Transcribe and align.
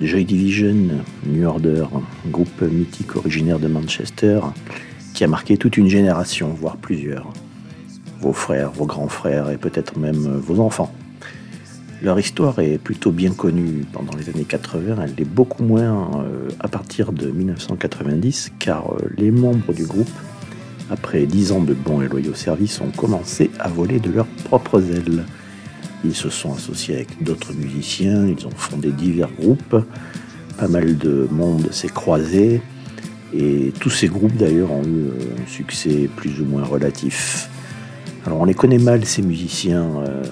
Joy 0.00 0.24
Division, 0.24 1.02
New 1.26 1.46
Order, 1.46 1.86
groupe 2.26 2.60
mythique 2.60 3.16
originaire 3.16 3.58
de 3.58 3.66
Manchester, 3.66 4.40
qui 5.14 5.24
a 5.24 5.28
marqué 5.28 5.56
toute 5.56 5.78
une 5.78 5.88
génération, 5.88 6.48
voire 6.50 6.76
plusieurs. 6.76 7.32
Vos 8.20 8.34
frères, 8.34 8.70
vos 8.72 8.84
grands 8.84 9.08
frères 9.08 9.50
et 9.50 9.56
peut-être 9.56 9.98
même 9.98 10.38
vos 10.38 10.60
enfants. 10.60 10.92
Leur 12.02 12.20
histoire 12.20 12.58
est 12.58 12.76
plutôt 12.76 13.10
bien 13.10 13.32
connue 13.32 13.86
pendant 13.90 14.14
les 14.14 14.28
années 14.28 14.44
80, 14.44 14.96
elle 15.02 15.14
l'est 15.16 15.24
beaucoup 15.24 15.62
moins 15.62 16.10
euh, 16.20 16.50
à 16.60 16.68
partir 16.68 17.10
de 17.10 17.30
1990, 17.30 18.52
car 18.58 18.92
euh, 18.92 19.08
les 19.16 19.30
membres 19.30 19.72
du 19.72 19.86
groupe, 19.86 20.10
après 20.90 21.24
dix 21.24 21.52
ans 21.52 21.62
de 21.62 21.72
bons 21.72 22.02
et 22.02 22.08
loyaux 22.08 22.34
services, 22.34 22.82
ont 22.82 22.90
commencé 22.90 23.50
à 23.58 23.68
voler 23.68 23.98
de 23.98 24.10
leurs 24.10 24.26
propres 24.44 24.82
ailes. 24.92 25.24
Ils 26.06 26.14
se 26.14 26.30
sont 26.30 26.54
associés 26.54 26.94
avec 26.94 27.22
d'autres 27.22 27.52
musiciens, 27.52 28.26
ils 28.26 28.46
ont 28.46 28.56
fondé 28.56 28.92
divers 28.92 29.30
groupes, 29.32 29.84
pas 30.56 30.68
mal 30.68 30.96
de 30.96 31.26
monde 31.32 31.72
s'est 31.72 31.88
croisé, 31.88 32.62
et 33.34 33.72
tous 33.80 33.90
ces 33.90 34.06
groupes 34.06 34.36
d'ailleurs 34.36 34.70
ont 34.70 34.84
eu 34.84 35.08
un 35.10 35.48
succès 35.48 36.08
plus 36.14 36.40
ou 36.40 36.44
moins 36.44 36.62
relatif. 36.62 37.50
Alors 38.24 38.40
on 38.40 38.44
les 38.44 38.54
connaît 38.54 38.78
mal 38.78 39.04
ces 39.04 39.22
musiciens, 39.22 39.88
euh, 40.06 40.22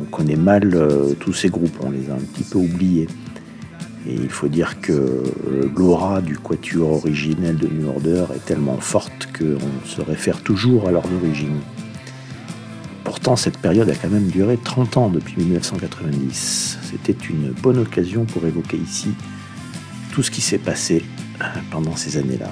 on 0.00 0.04
connaît 0.04 0.36
mal 0.36 0.70
euh, 0.74 1.14
tous 1.18 1.32
ces 1.32 1.48
groupes, 1.48 1.76
on 1.82 1.90
les 1.90 2.08
a 2.08 2.14
un 2.14 2.18
petit 2.18 2.44
peu 2.44 2.58
oubliés. 2.58 3.08
Et 4.08 4.14
il 4.14 4.30
faut 4.30 4.48
dire 4.48 4.80
que 4.80 4.92
euh, 4.92 5.68
l'aura 5.76 6.20
du 6.20 6.38
quatuor 6.38 6.92
originel 6.92 7.56
de 7.56 7.66
New 7.66 7.88
Order 7.88 8.26
est 8.36 8.44
tellement 8.44 8.78
forte 8.78 9.28
qu'on 9.36 9.86
se 9.86 10.00
réfère 10.00 10.40
toujours 10.42 10.86
à 10.86 10.92
leur 10.92 11.04
origine. 11.20 11.58
Pourtant, 13.16 13.36
cette 13.36 13.56
période 13.56 13.88
a 13.88 13.94
quand 13.94 14.10
même 14.10 14.26
duré 14.26 14.58
30 14.62 14.98
ans 14.98 15.08
depuis 15.08 15.36
1990. 15.38 16.78
C'était 16.82 17.16
une 17.30 17.50
bonne 17.50 17.78
occasion 17.78 18.26
pour 18.26 18.44
évoquer 18.44 18.76
ici 18.76 19.08
tout 20.12 20.22
ce 20.22 20.30
qui 20.30 20.42
s'est 20.42 20.58
passé 20.58 21.02
euh, 21.40 21.44
pendant 21.70 21.96
ces 21.96 22.18
années-là. 22.18 22.50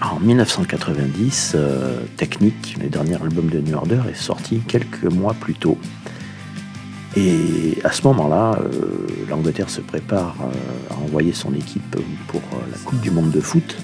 En 0.00 0.20
1990, 0.20 1.52
euh, 1.56 2.02
Technique, 2.16 2.76
le 2.80 2.88
dernier 2.88 3.20
album 3.20 3.50
de 3.50 3.58
New 3.58 3.74
Order, 3.74 4.00
est 4.08 4.14
sorti 4.14 4.60
quelques 4.60 5.02
mois 5.02 5.34
plus 5.34 5.54
tôt. 5.54 5.76
Et 7.16 7.78
à 7.82 7.90
ce 7.90 8.02
moment-là, 8.04 8.60
euh, 8.60 9.08
l'Angleterre 9.28 9.70
se 9.70 9.80
prépare 9.80 10.36
à 10.88 10.94
envoyer 10.94 11.32
son 11.32 11.52
équipe 11.52 11.96
pour 12.28 12.42
la 12.70 12.78
Coupe 12.84 13.00
du 13.00 13.10
Monde 13.10 13.32
de 13.32 13.40
foot. 13.40 13.76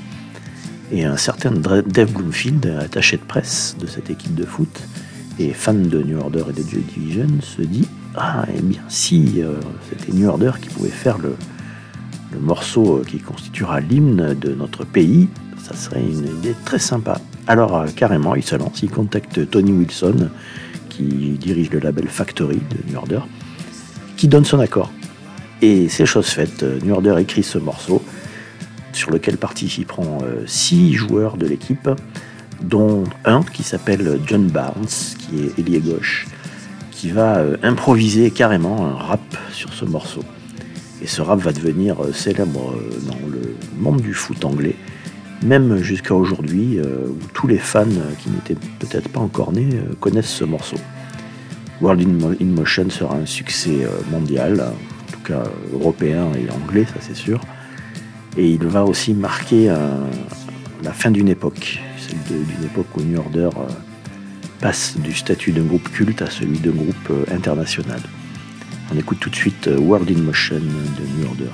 Et 0.92 1.04
un 1.04 1.16
certain 1.16 1.50
Dave 1.50 2.12
Bloomfield, 2.12 2.64
attaché 2.80 3.16
de 3.16 3.24
presse 3.24 3.76
de 3.80 3.88
cette 3.88 4.08
équipe 4.08 4.36
de 4.36 4.46
foot, 4.46 4.86
et 5.38 5.52
fan 5.52 5.88
de 5.88 6.02
New 6.02 6.18
Order 6.18 6.44
et 6.50 6.52
de 6.52 6.68
Joy 6.68 6.82
Division, 6.82 7.28
se 7.40 7.62
dit 7.62 7.86
Ah, 8.14 8.44
eh 8.54 8.60
bien, 8.60 8.80
si 8.88 9.42
euh, 9.42 9.54
c'était 9.88 10.12
New 10.12 10.28
Order 10.28 10.52
qui 10.60 10.68
pouvait 10.68 10.88
faire 10.88 11.18
le, 11.18 11.34
morceau 12.40 13.02
qui 13.08 13.18
constituera 13.18 13.80
l'hymne 13.80 14.34
de 14.34 14.52
notre 14.52 14.84
pays, 14.84 15.28
ça 15.62 15.74
serait 15.74 16.02
une 16.02 16.26
idée 16.38 16.54
très 16.66 16.78
sympa. 16.78 17.18
Alors, 17.46 17.76
euh, 17.76 17.86
carrément, 17.94 18.34
il 18.34 18.42
se 18.42 18.56
lance, 18.56 18.82
il 18.82 18.90
contacte 18.90 19.48
Tony 19.48 19.72
Wilson, 19.72 20.28
qui 20.90 21.04
dirige 21.40 21.70
le 21.70 21.78
label 21.78 22.08
Factory 22.08 22.56
de 22.56 22.90
New 22.90 22.98
Order, 22.98 23.20
qui 24.16 24.28
donne 24.28 24.44
son 24.44 24.60
accord. 24.60 24.92
Et 25.62 25.88
c'est 25.88 26.04
chose 26.04 26.26
faite, 26.26 26.62
New 26.84 26.92
Order 26.92 27.16
écrit 27.18 27.42
ce 27.42 27.58
morceau, 27.58 28.02
sur 28.92 29.10
lequel 29.10 29.36
participeront 29.36 30.18
euh, 30.22 30.42
six 30.46 30.94
joueurs 30.94 31.36
de 31.36 31.46
l'équipe 31.46 31.88
dont 32.62 33.04
un 33.24 33.42
qui 33.42 33.62
s'appelle 33.62 34.20
John 34.26 34.46
Barnes, 34.48 34.86
qui 35.18 35.44
est 35.44 35.58
ailier 35.58 35.80
gauche, 35.80 36.26
qui 36.96 37.10
va 37.10 37.36
euh, 37.36 37.56
improviser 37.62 38.30
carrément 38.30 38.86
un 38.86 38.94
rap 38.94 39.36
sur 39.52 39.72
ce 39.72 39.84
morceau. 39.84 40.22
Et 41.02 41.06
ce 41.06 41.20
rap 41.20 41.38
va 41.40 41.52
devenir 41.52 42.02
euh, 42.02 42.12
célèbre 42.12 42.72
euh, 42.72 42.98
dans 43.06 43.28
le 43.28 43.54
monde 43.78 44.00
du 44.00 44.14
foot 44.14 44.44
anglais, 44.44 44.74
même 45.42 45.76
jusqu'à 45.82 46.14
aujourd'hui, 46.14 46.80
où 46.80 47.26
tous 47.34 47.46
les 47.46 47.58
fans 47.58 47.84
qui 48.18 48.30
n'étaient 48.30 48.56
peut-être 48.78 49.10
pas 49.10 49.20
encore 49.20 49.52
nés 49.52 49.68
connaissent 50.00 50.32
ce 50.32 50.44
morceau. 50.44 50.78
World 51.82 52.08
in 52.40 52.46
Motion 52.46 52.88
sera 52.88 53.16
un 53.16 53.26
succès 53.26 53.86
mondial, 54.10 54.62
en 54.62 55.12
tout 55.12 55.20
cas 55.20 55.42
européen 55.74 56.28
et 56.34 56.50
anglais, 56.50 56.86
ça 56.86 57.00
c'est 57.00 57.14
sûr. 57.14 57.38
Et 58.38 58.50
il 58.50 58.66
va 58.66 58.86
aussi 58.86 59.12
marquer 59.12 59.70
la 60.82 60.92
fin 60.92 61.10
d'une 61.10 61.28
époque 61.28 61.80
d'une 62.08 62.64
époque 62.64 62.86
où 62.96 63.00
New 63.02 63.18
Order 63.18 63.50
euh, 63.56 63.68
passe 64.60 64.96
du 64.98 65.12
statut 65.12 65.52
d'un 65.52 65.64
groupe 65.64 65.88
culte 65.90 66.22
à 66.22 66.30
celui 66.30 66.58
d'un 66.58 66.72
groupe 66.72 67.10
euh, 67.10 67.24
international. 67.30 68.00
On 68.92 68.98
écoute 68.98 69.18
tout 69.20 69.30
de 69.30 69.36
suite 69.36 69.68
euh, 69.68 69.78
World 69.78 70.10
in 70.10 70.22
Motion 70.22 70.60
de 70.60 71.18
New 71.18 71.26
Order. 71.26 71.52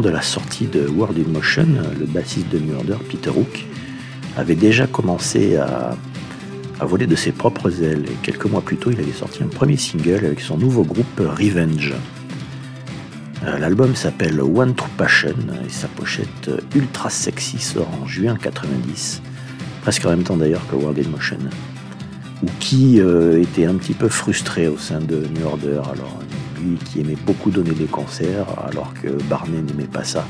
De 0.00 0.08
la 0.08 0.22
sortie 0.22 0.66
de 0.66 0.86
World 0.88 1.18
in 1.18 1.30
Motion, 1.30 1.66
le 1.98 2.06
bassiste 2.06 2.48
de 2.50 2.58
New 2.58 2.74
Order, 2.74 2.96
Peter 3.08 3.30
Hook, 3.30 3.64
avait 4.36 4.54
déjà 4.54 4.86
commencé 4.86 5.56
à, 5.56 5.96
à 6.80 6.84
voler 6.84 7.06
de 7.06 7.16
ses 7.16 7.32
propres 7.32 7.82
ailes. 7.82 8.04
Et 8.06 8.14
quelques 8.22 8.46
mois 8.46 8.60
plus 8.60 8.76
tôt, 8.76 8.90
il 8.90 8.98
avait 8.98 9.12
sorti 9.12 9.42
un 9.42 9.48
premier 9.48 9.76
single 9.76 10.24
avec 10.24 10.40
son 10.40 10.58
nouveau 10.58 10.84
groupe 10.84 11.18
Revenge. 11.18 11.94
Euh, 13.44 13.58
l'album 13.58 13.94
s'appelle 13.94 14.40
One 14.40 14.74
True 14.74 14.88
Passion 14.96 15.36
et 15.66 15.70
sa 15.70 15.88
pochette 15.88 16.50
ultra 16.74 17.10
sexy 17.10 17.58
sort 17.58 17.88
en 18.02 18.06
juin 18.06 18.36
90, 18.36 19.22
presque 19.82 20.06
en 20.06 20.10
même 20.10 20.22
temps 20.22 20.36
d'ailleurs 20.36 20.66
que 20.70 20.76
World 20.76 20.98
in 20.98 21.10
Motion, 21.10 21.38
ou 22.42 22.46
qui 22.58 23.00
euh, 23.00 23.42
était 23.42 23.66
un 23.66 23.74
petit 23.74 23.92
peu 23.92 24.08
frustré 24.08 24.66
au 24.66 24.78
sein 24.78 25.00
de 25.00 25.26
New 25.38 25.46
Order. 25.46 25.82
Alors 25.92 26.20
qui 26.84 27.00
aimait 27.00 27.16
beaucoup 27.26 27.50
donner 27.50 27.72
des 27.72 27.86
concerts 27.86 28.46
alors 28.66 28.92
que 28.94 29.08
Barney 29.24 29.62
n'aimait 29.62 29.84
pas 29.84 30.04
ça, 30.04 30.26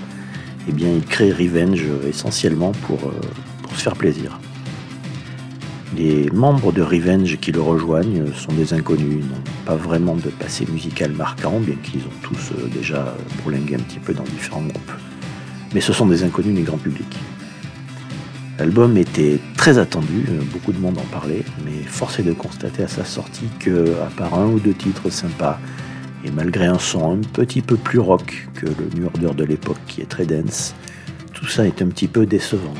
eh 0.68 0.72
bien 0.72 0.88
il 0.88 1.04
crée 1.04 1.32
Revenge 1.32 1.84
essentiellement 2.08 2.72
pour, 2.86 2.98
euh, 3.04 3.20
pour 3.62 3.76
se 3.76 3.82
faire 3.82 3.96
plaisir. 3.96 4.38
Les 5.96 6.28
membres 6.30 6.72
de 6.72 6.82
Revenge 6.82 7.38
qui 7.40 7.52
le 7.52 7.60
rejoignent 7.60 8.24
sont 8.34 8.52
des 8.52 8.74
inconnus, 8.74 9.24
n'ont 9.24 9.64
pas 9.64 9.76
vraiment 9.76 10.16
de 10.16 10.28
passé 10.28 10.66
musical 10.70 11.12
marquant, 11.12 11.60
bien 11.60 11.76
qu'ils 11.76 12.00
ont 12.00 12.20
tous 12.22 12.52
euh, 12.52 12.66
déjà 12.66 13.14
bourlingué 13.42 13.76
un 13.76 13.80
petit 13.80 14.00
peu 14.00 14.12
dans 14.12 14.24
différents 14.24 14.62
groupes. 14.62 14.92
Mais 15.72 15.80
ce 15.80 15.92
sont 15.92 16.06
des 16.06 16.24
inconnus 16.24 16.54
du 16.54 16.62
grand 16.62 16.78
public. 16.78 17.06
L'album 18.58 18.96
était 18.96 19.40
très 19.56 19.78
attendu, 19.78 20.26
euh, 20.28 20.40
beaucoup 20.52 20.72
de 20.72 20.78
monde 20.78 20.98
en 20.98 21.12
parlait, 21.12 21.44
mais 21.64 21.82
force 21.86 22.20
est 22.20 22.22
de 22.22 22.32
constater 22.32 22.84
à 22.84 22.88
sa 22.88 23.04
sortie 23.04 23.48
que, 23.58 23.94
à 24.02 24.10
part 24.16 24.34
un 24.34 24.46
ou 24.46 24.60
deux 24.60 24.74
titres 24.74 25.10
sympas, 25.10 25.58
et 26.24 26.30
malgré 26.30 26.66
un 26.66 26.78
son 26.78 27.12
un 27.12 27.20
petit 27.32 27.60
peu 27.60 27.76
plus 27.76 27.98
rock 27.98 28.48
que 28.54 28.66
le 28.66 28.98
New 28.98 29.06
Order 29.06 29.34
de 29.34 29.44
l'époque 29.44 29.78
qui 29.86 30.00
est 30.00 30.08
très 30.08 30.24
dense, 30.24 30.74
tout 31.32 31.46
ça 31.46 31.66
est 31.66 31.82
un 31.82 31.88
petit 31.88 32.08
peu 32.08 32.26
décevant. 32.26 32.74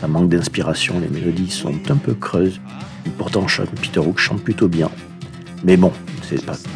Ça 0.00 0.08
manque 0.08 0.28
d'inspiration, 0.28 1.00
les 1.00 1.08
mélodies 1.08 1.50
sont 1.50 1.74
un 1.90 1.96
peu 1.96 2.14
creuses. 2.14 2.60
Et 3.06 3.10
pourtant, 3.10 3.46
Peter 3.80 4.00
Hook 4.00 4.18
chante 4.18 4.42
plutôt 4.42 4.68
bien. 4.68 4.90
Mais 5.64 5.76
bon, 5.76 5.92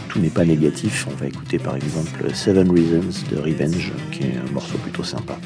tout 0.09 0.19
n'est 0.19 0.31
pas 0.31 0.45
négatif. 0.45 1.07
On 1.11 1.15
va 1.17 1.27
écouter 1.27 1.59
par 1.59 1.77
exemple 1.77 2.35
Seven 2.35 2.71
Reasons 2.71 3.25
de 3.31 3.37
Revenge, 3.37 3.93
qui 4.11 4.25
est 4.25 4.37
un 4.37 4.53
morceau 4.53 4.77
plutôt 4.79 5.05
sympa. 5.05 5.39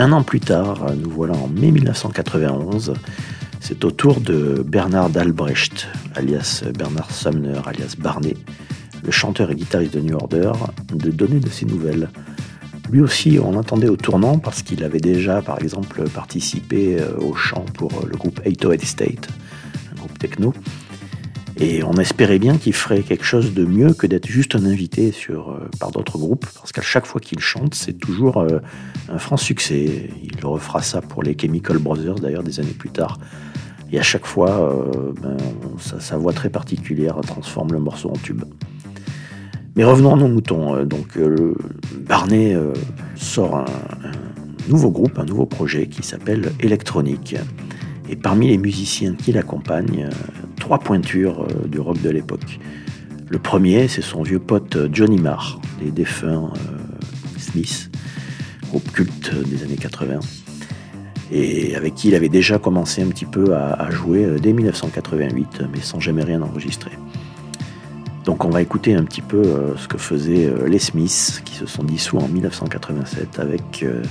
Un 0.00 0.12
an 0.12 0.22
plus 0.22 0.40
tard, 0.40 0.86
nous 0.96 1.10
voilà 1.10 1.34
en 1.34 1.46
mai 1.46 1.70
1991, 1.70 2.94
c'est 3.60 3.84
au 3.84 3.90
tour 3.90 4.18
de 4.18 4.64
Bernard 4.66 5.10
Albrecht, 5.14 5.88
alias 6.14 6.64
Bernard 6.72 7.10
Sumner, 7.10 7.60
alias 7.66 7.96
Barney, 7.98 8.34
le 9.04 9.10
chanteur 9.10 9.50
et 9.50 9.54
guitariste 9.54 9.92
de 9.92 10.00
New 10.00 10.16
Order, 10.16 10.52
de 10.94 11.10
donner 11.10 11.38
de 11.38 11.50
ses 11.50 11.66
nouvelles. 11.66 12.08
Lui 12.90 13.02
aussi, 13.02 13.38
on 13.44 13.52
l'entendait 13.52 13.90
au 13.90 13.96
tournant 13.98 14.38
parce 14.38 14.62
qu'il 14.62 14.84
avait 14.84 15.00
déjà, 15.00 15.42
par 15.42 15.60
exemple, 15.60 16.08
participé 16.08 16.96
euh, 16.98 17.18
au 17.18 17.34
chant 17.34 17.66
pour 17.74 17.90
le 18.10 18.16
groupe 18.16 18.40
808 18.46 18.86
State, 18.86 19.28
un 19.92 19.98
groupe 19.98 20.18
techno. 20.18 20.54
Et 21.60 21.84
on 21.84 21.92
espérait 21.94 22.38
bien 22.38 22.56
qu'il 22.56 22.72
ferait 22.72 23.02
quelque 23.02 23.24
chose 23.24 23.52
de 23.52 23.64
mieux 23.64 23.92
que 23.92 24.06
d'être 24.06 24.26
juste 24.26 24.54
un 24.54 24.64
invité 24.64 25.12
euh, 25.28 25.42
par 25.78 25.90
d'autres 25.90 26.16
groupes, 26.18 26.46
parce 26.54 26.72
qu'à 26.72 26.82
chaque 26.82 27.06
fois 27.06 27.20
qu'il 27.20 27.38
chante, 27.40 27.74
c'est 27.74 27.92
toujours 27.92 28.38
euh, 28.38 28.60
un 29.10 29.18
franc 29.18 29.36
succès. 29.36 30.08
Il 30.22 30.44
refera 30.44 30.80
ça 30.82 31.02
pour 31.02 31.22
les 31.22 31.36
Chemical 31.38 31.78
Brothers, 31.78 32.16
d'ailleurs, 32.16 32.42
des 32.42 32.60
années 32.60 32.68
plus 32.78 32.90
tard. 32.90 33.18
Et 33.92 33.98
à 33.98 34.02
chaque 34.02 34.24
fois, 34.24 34.88
ben, 35.20 35.36
sa, 35.78 36.16
voix 36.16 36.32
très 36.32 36.48
particulière 36.48 37.20
transforme 37.22 37.72
le 37.72 37.80
morceau 37.80 38.10
en 38.10 38.16
tube. 38.16 38.44
Mais 39.76 39.84
revenons 39.84 40.14
à 40.14 40.16
nos 40.16 40.28
moutons. 40.28 40.74
Euh, 40.74 40.84
donc, 40.84 41.16
euh, 41.16 41.54
Barney 42.00 42.54
euh, 42.54 42.72
sort 43.14 43.56
un, 43.56 43.64
nouveau 44.68 44.90
groupe, 44.90 45.18
un 45.18 45.24
nouveau 45.24 45.46
projet 45.46 45.86
qui 45.86 46.02
s'appelle 46.02 46.52
Electronic. 46.60 47.36
Et 48.10 48.16
parmi 48.16 48.48
les 48.48 48.58
musiciens 48.58 49.14
qui 49.14 49.32
l'accompagnent, 49.32 50.10
trois 50.58 50.78
pointures 50.78 51.46
du 51.66 51.80
rock 51.80 52.02
de 52.02 52.10
l'époque. 52.10 52.58
Le 53.28 53.38
premier, 53.38 53.86
c'est 53.86 54.02
son 54.02 54.22
vieux 54.22 54.40
pote 54.40 54.76
Johnny 54.92 55.18
Marr, 55.18 55.60
des 55.80 55.92
défunts 55.92 56.52
Smith, 57.38 57.90
groupe 58.68 58.90
culte 58.90 59.32
des 59.48 59.62
années 59.62 59.76
80, 59.76 60.18
et 61.30 61.76
avec 61.76 61.94
qui 61.94 62.08
il 62.08 62.16
avait 62.16 62.28
déjà 62.28 62.58
commencé 62.58 63.00
un 63.00 63.08
petit 63.08 63.26
peu 63.26 63.54
à 63.54 63.88
jouer 63.90 64.26
dès 64.42 64.52
1988, 64.52 65.62
mais 65.72 65.80
sans 65.80 66.00
jamais 66.00 66.24
rien 66.24 66.42
enregistrer. 66.42 66.90
Donc 68.24 68.44
on 68.44 68.50
va 68.50 68.60
écouter 68.62 68.94
un 68.94 69.04
petit 69.04 69.22
peu 69.22 69.38
euh, 69.38 69.76
ce 69.76 69.88
que 69.88 69.98
faisaient 69.98 70.46
euh, 70.46 70.68
les 70.68 70.78
Smiths 70.78 71.42
qui 71.44 71.54
se 71.54 71.66
sont 71.66 71.82
dissous 71.82 72.18
en 72.18 72.28
1987 72.28 73.38
avec 73.38 73.82
euh, 73.82 74.02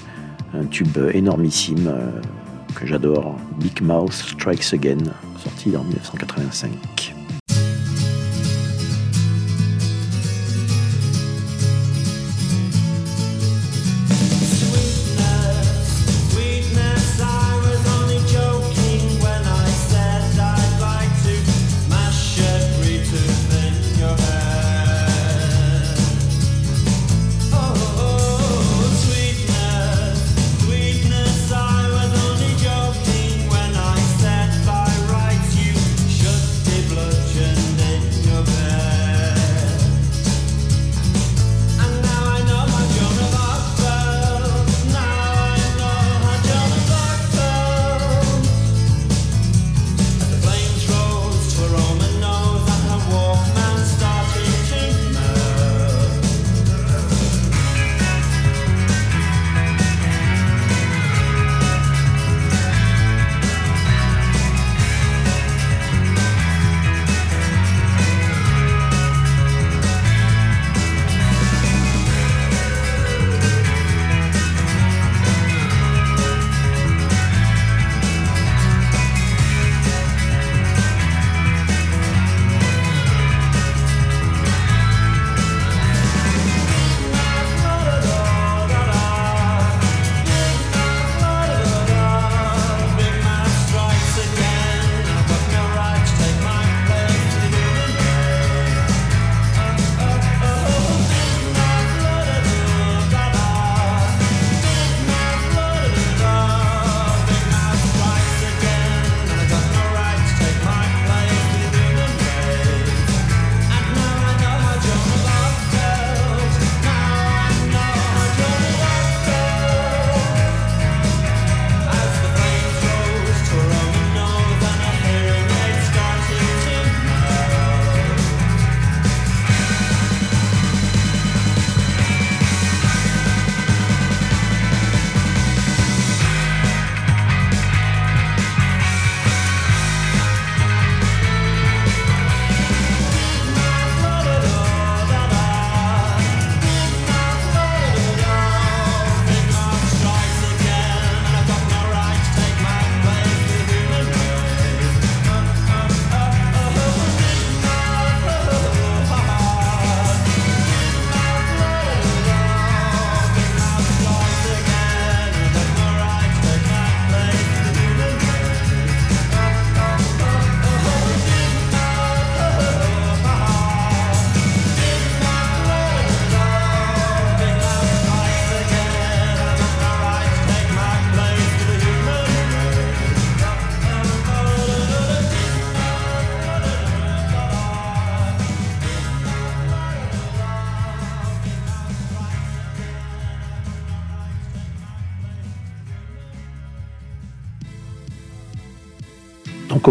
un 0.53 0.65
tube 0.65 0.97
énormissime 1.13 1.91
que 2.75 2.85
j'adore, 2.85 3.35
Big 3.59 3.81
Mouth 3.81 4.11
Strikes 4.11 4.73
Again, 4.73 5.11
sorti 5.37 5.75
en 5.75 5.83
1985. 5.83 7.18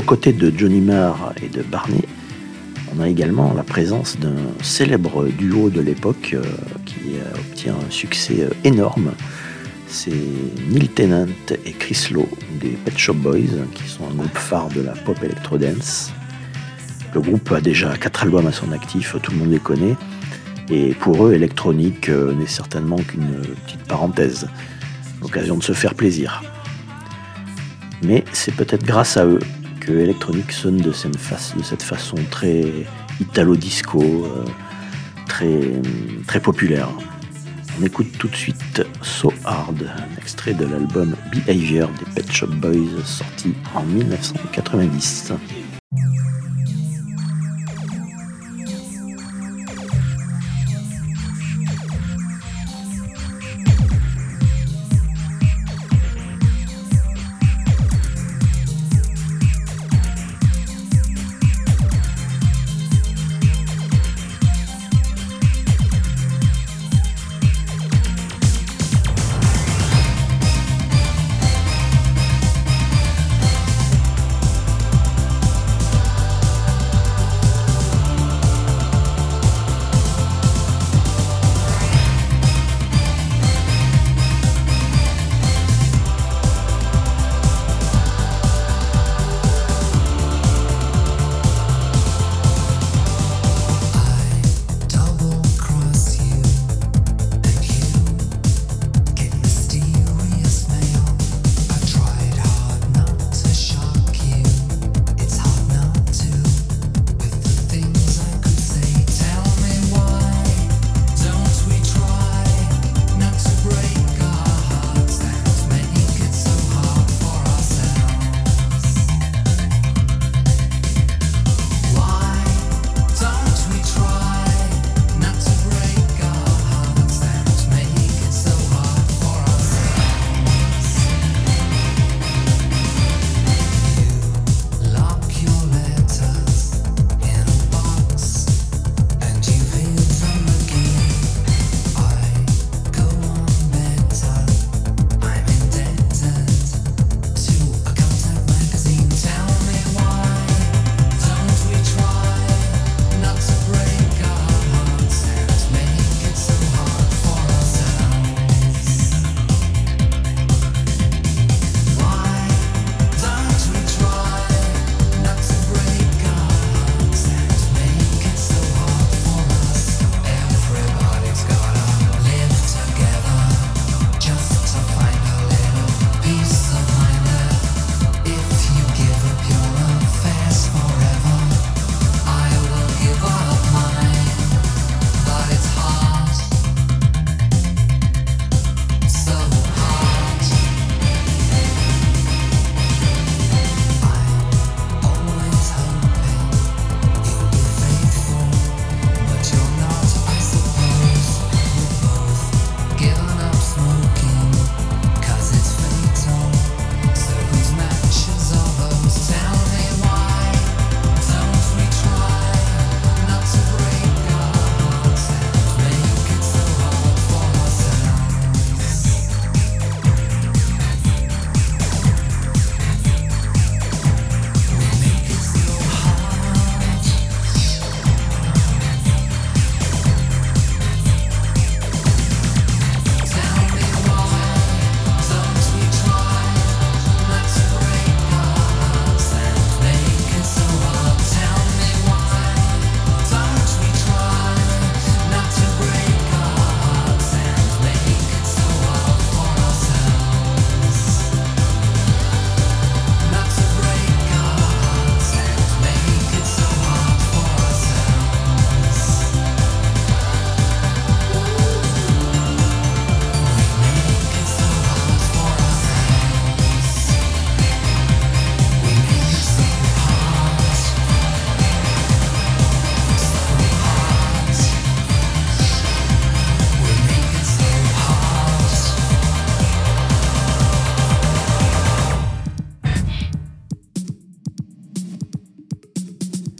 Aux 0.09 0.17
côtés 0.17 0.33
de 0.33 0.51
Johnny 0.57 0.81
Marr 0.81 1.35
et 1.43 1.51
de 1.51 1.63
Barney, 1.63 2.01
on 2.97 3.03
a 3.03 3.11
également 3.11 3.53
la 3.53 3.63
présence 3.63 4.19
d'un 4.19 4.39
célèbre 4.63 5.27
duo 5.27 5.69
de 5.69 5.83
l'époque 5.83 6.31
euh, 6.33 6.43
qui 6.87 6.97
obtient 7.35 7.75
un 7.75 7.91
succès 7.91 8.39
euh, 8.41 8.49
énorme. 8.65 9.13
C'est 9.87 10.11
Neil 10.71 10.89
Tennant 10.89 11.27
et 11.67 11.73
Chris 11.73 12.07
Lowe 12.11 12.27
des 12.59 12.71
Pet 12.71 12.97
Shop 12.97 13.13
Boys, 13.13 13.67
qui 13.75 13.87
sont 13.87 14.05
un 14.11 14.15
groupe 14.15 14.39
phare 14.39 14.71
de 14.71 14.81
la 14.81 14.93
pop 14.93 15.23
electro 15.23 15.59
dance. 15.59 16.11
Le 17.13 17.21
groupe 17.21 17.53
a 17.53 17.61
déjà 17.61 17.95
quatre 17.99 18.23
albums 18.23 18.47
à 18.47 18.53
son 18.53 18.73
actif, 18.73 19.15
tout 19.23 19.33
le 19.33 19.37
monde 19.37 19.51
les 19.51 19.59
connaît. 19.59 19.97
Et 20.71 20.95
pour 20.95 21.27
eux, 21.27 21.35
électronique 21.35 22.09
euh, 22.09 22.33
n'est 22.33 22.47
certainement 22.47 22.97
qu'une 22.97 23.43
petite 23.67 23.85
parenthèse. 23.87 24.49
l'occasion 25.21 25.59
de 25.59 25.63
se 25.63 25.75
faire 25.75 25.95
plaisir. 25.95 26.43
Mais 28.03 28.25
c'est 28.33 28.55
peut-être 28.55 28.87
grâce 28.87 29.19
à 29.19 29.27
eux 29.27 29.41
que 29.89 29.95
Electronic 29.95 30.53
sonne 30.53 30.77
de 30.77 30.93
cette, 30.93 31.83
façon 31.83 32.17
très 32.31 32.63
italo-disco, 33.21 34.03
euh, 34.03 34.45
très, 35.27 35.73
très 36.27 36.41
populaire. 36.41 36.91
On 37.81 37.87
écoute 37.87 38.13
tout 38.19 38.29
de 38.29 38.37
suite 38.37 38.85
So 39.01 39.33
Hard, 39.47 39.83
un 39.83 40.21
extrait 40.21 40.53
de 40.53 40.67
l'album 40.67 41.17
Behavior 41.33 41.89
des 41.99 42.05
Pet 42.15 42.31
Shop 42.31 42.49
Boys 42.49 43.03
sorti 43.07 43.55
en 43.75 43.83
1990. 43.85 45.33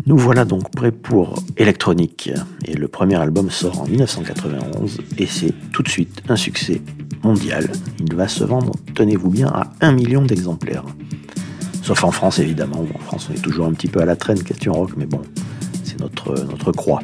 Nous 0.09 0.17
voilà 0.17 0.47
donc 0.47 0.71
prêts 0.71 0.91
pour 0.91 1.35
Electronic. 1.59 2.31
Et 2.65 2.73
le 2.73 2.89
premier 2.89 3.17
album 3.17 3.51
sort 3.51 3.83
en 3.83 3.87
1991 3.87 5.03
et 5.19 5.27
c'est 5.27 5.53
tout 5.71 5.83
de 5.83 5.89
suite 5.91 6.23
un 6.31 6.37
succès 6.37 6.81
mondial. 7.23 7.71
Il 8.01 8.15
va 8.15 8.27
se 8.27 8.43
vendre, 8.43 8.73
tenez-vous 8.95 9.29
bien, 9.29 9.49
à 9.49 9.71
un 9.83 9.93
million 9.93 10.23
d'exemplaires. 10.23 10.87
Sauf 11.83 12.05
en 12.05 12.11
France 12.11 12.39
évidemment. 12.39 12.87
En 12.95 12.99
France 13.01 13.29
on 13.31 13.35
est 13.35 13.43
toujours 13.43 13.67
un 13.67 13.73
petit 13.75 13.89
peu 13.89 14.01
à 14.01 14.07
la 14.07 14.17
traîne 14.17 14.43
question 14.43 14.73
rock, 14.73 14.93
mais 14.97 15.05
bon, 15.05 15.21
c'est 15.85 16.01
notre, 16.01 16.33
notre 16.47 16.73
croix. 16.73 17.01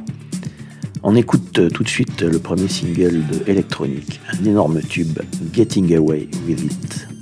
On 1.02 1.14
écoute 1.14 1.60
tout 1.74 1.82
de 1.82 1.88
suite 1.88 2.22
le 2.22 2.38
premier 2.38 2.68
single 2.68 3.22
de 3.26 3.50
Electronic, 3.50 4.18
un 4.32 4.44
énorme 4.46 4.80
tube, 4.80 5.18
Getting 5.52 5.94
Away 5.94 6.30
With 6.46 6.62
It. 6.62 7.13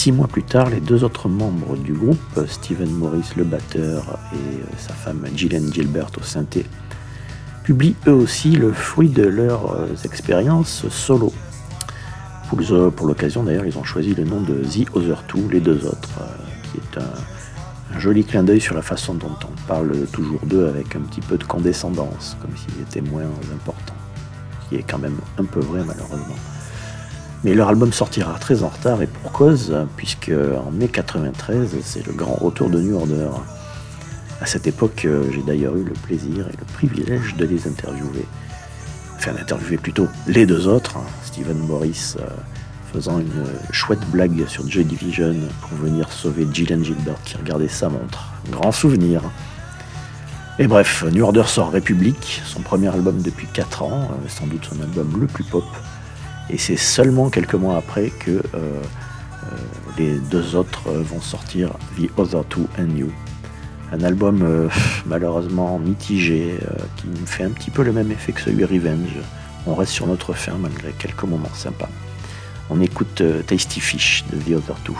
Six 0.00 0.12
mois 0.12 0.28
plus 0.28 0.44
tard, 0.44 0.70
les 0.70 0.80
deux 0.80 1.04
autres 1.04 1.28
membres 1.28 1.76
du 1.76 1.92
groupe, 1.92 2.40
Steven 2.48 2.90
Morris 2.90 3.32
le 3.36 3.44
batteur 3.44 4.18
et 4.32 4.78
sa 4.78 4.94
femme 4.94 5.26
Gillian 5.36 5.70
Gilbert 5.70 6.08
au 6.18 6.22
synthé, 6.22 6.64
publient 7.64 7.96
eux 8.06 8.14
aussi 8.14 8.52
le 8.52 8.72
fruit 8.72 9.10
de 9.10 9.24
leurs 9.24 9.76
expériences 10.06 10.88
solo. 10.88 11.34
Pour 12.48 13.06
l'occasion 13.06 13.42
d'ailleurs, 13.42 13.66
ils 13.66 13.76
ont 13.76 13.84
choisi 13.84 14.14
le 14.14 14.24
nom 14.24 14.40
de 14.40 14.54
The 14.54 14.88
Other 14.96 15.22
Two, 15.24 15.50
les 15.52 15.60
deux 15.60 15.84
autres, 15.84 16.08
qui 16.62 16.78
est 16.78 16.98
un, 16.98 17.98
joli 17.98 18.24
clin 18.24 18.42
d'œil 18.42 18.62
sur 18.62 18.74
la 18.74 18.80
façon 18.80 19.12
dont 19.12 19.36
on 19.44 19.68
parle 19.68 20.06
toujours 20.12 20.40
d'eux 20.46 20.66
avec 20.66 20.96
un 20.96 21.00
petit 21.00 21.20
peu 21.20 21.36
de 21.36 21.44
condescendance, 21.44 22.38
comme 22.40 22.56
s'ils 22.56 22.80
étaient 22.80 23.06
moins 23.06 23.26
importants, 23.52 24.00
qui 24.70 24.76
est 24.76 24.82
quand 24.82 24.98
même 24.98 25.18
un 25.36 25.44
peu 25.44 25.60
vrai 25.60 25.82
malheureusement. 25.86 26.36
Mais 27.44 27.54
leur 27.54 27.68
album 27.68 27.92
sortira 27.92 28.34
très 28.38 28.62
en 28.62 28.68
retard 28.68 29.00
et 29.02 29.06
pour 29.06 29.32
cause, 29.32 29.74
puisque 29.96 30.30
en 30.30 30.70
mai 30.70 30.88
93, 30.88 31.76
c'est 31.82 32.06
le 32.06 32.12
grand 32.12 32.34
retour 32.34 32.68
de 32.68 32.80
New 32.80 32.96
Order. 32.96 33.30
À 34.40 34.46
cette 34.46 34.66
époque, 34.66 35.06
j'ai 35.32 35.42
d'ailleurs 35.42 35.76
eu 35.76 35.84
le 35.84 35.92
plaisir 35.92 36.46
et 36.48 36.56
le 36.56 36.64
privilège 36.74 37.36
de 37.36 37.46
les 37.46 37.66
interviewer. 37.66 38.26
Enfin, 39.20 39.32
d'interviewer 39.32 39.76
plutôt 39.76 40.08
les 40.26 40.46
deux 40.46 40.66
autres, 40.66 40.96
hein. 40.96 41.04
Steven 41.24 41.58
Morris 41.58 42.14
euh, 42.18 42.26
faisant 42.90 43.18
une 43.18 43.44
chouette 43.70 44.00
blague 44.10 44.48
sur 44.48 44.66
Joy 44.66 44.84
Division 44.84 45.36
pour 45.60 45.76
venir 45.76 46.10
sauver 46.10 46.46
Gillian 46.50 46.82
Gilbert 46.82 47.22
qui 47.26 47.36
regardait 47.36 47.68
sa 47.68 47.90
montre. 47.90 48.32
Grand 48.50 48.72
souvenir. 48.72 49.20
Et 50.58 50.66
bref, 50.66 51.04
New 51.12 51.22
Order 51.22 51.44
sort 51.46 51.70
République, 51.70 52.40
son 52.46 52.62
premier 52.62 52.88
album 52.88 53.20
depuis 53.20 53.46
4 53.46 53.82
ans, 53.82 54.10
euh, 54.10 54.28
sans 54.28 54.46
doute 54.46 54.64
son 54.64 54.80
album 54.80 55.20
le 55.20 55.26
plus 55.26 55.44
pop. 55.44 55.64
Et 56.52 56.58
c'est 56.58 56.76
seulement 56.76 57.30
quelques 57.30 57.54
mois 57.54 57.76
après 57.76 58.10
que 58.10 58.30
euh, 58.30 58.40
euh, 58.54 59.56
les 59.98 60.18
deux 60.18 60.56
autres 60.56 60.90
vont 60.90 61.20
sortir 61.20 61.70
The 61.96 62.10
Other 62.18 62.44
Two 62.48 62.66
and 62.78 62.96
You. 62.96 63.10
Un 63.92 64.02
album 64.02 64.68
malheureusement 65.06 65.78
mitigé 65.78 66.58
qui 66.96 67.06
me 67.06 67.26
fait 67.26 67.44
un 67.44 67.50
petit 67.50 67.70
peu 67.70 67.82
le 67.82 67.92
même 67.92 68.10
effet 68.12 68.32
que 68.32 68.40
celui 68.40 68.64
Revenge. 68.64 69.16
On 69.66 69.74
reste 69.74 69.92
sur 69.92 70.06
notre 70.06 70.32
fin 70.32 70.54
malgré 70.60 70.92
quelques 70.92 71.24
moments 71.24 71.54
sympas. 71.54 71.88
On 72.70 72.80
écoute 72.80 73.22
Tasty 73.46 73.80
Fish 73.80 74.24
de 74.32 74.38
The 74.38 74.56
Other 74.56 74.76
Two. 74.84 74.96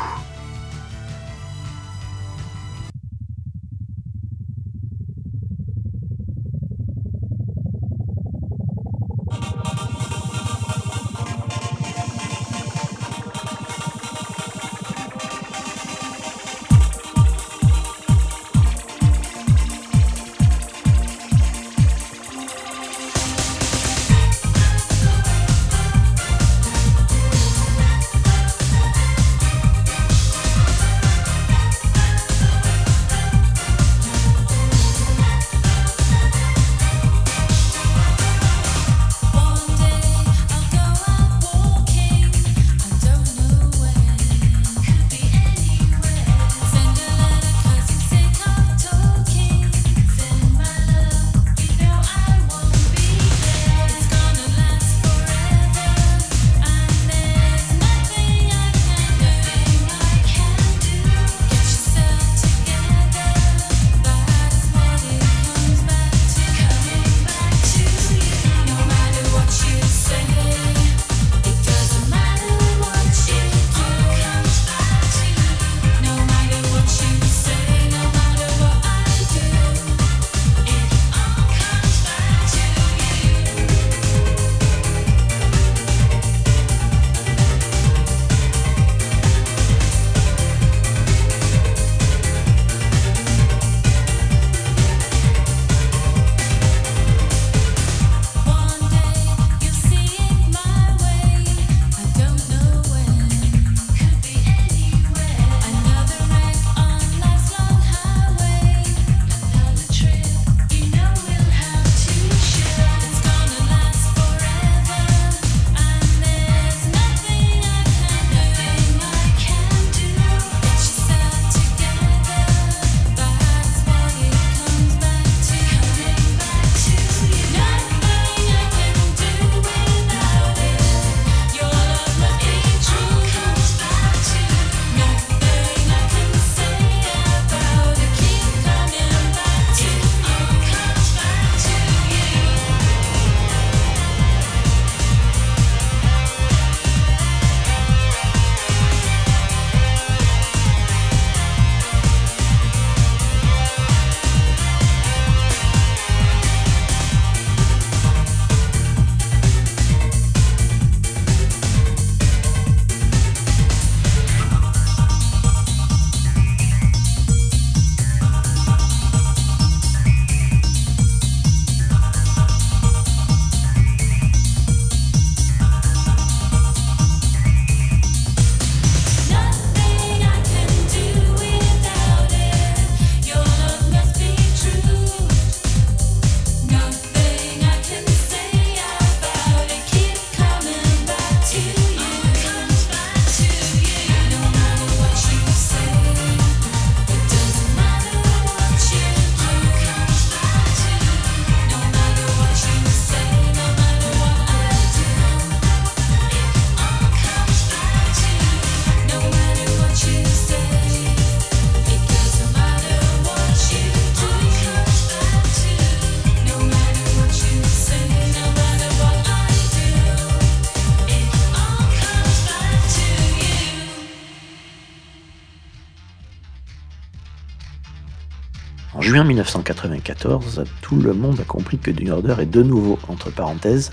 1994, 229.31 230.65
tout 230.83 230.97
le 230.97 231.15
monde 231.15 231.39
a 231.39 231.45
compris 231.45 231.79
que 231.79 231.93
New 231.93 232.13
Order 232.13 232.35
est 232.41 232.51
de 232.51 232.65
nouveau 232.65 232.99
entre 233.07 233.31
parenthèses, 233.31 233.93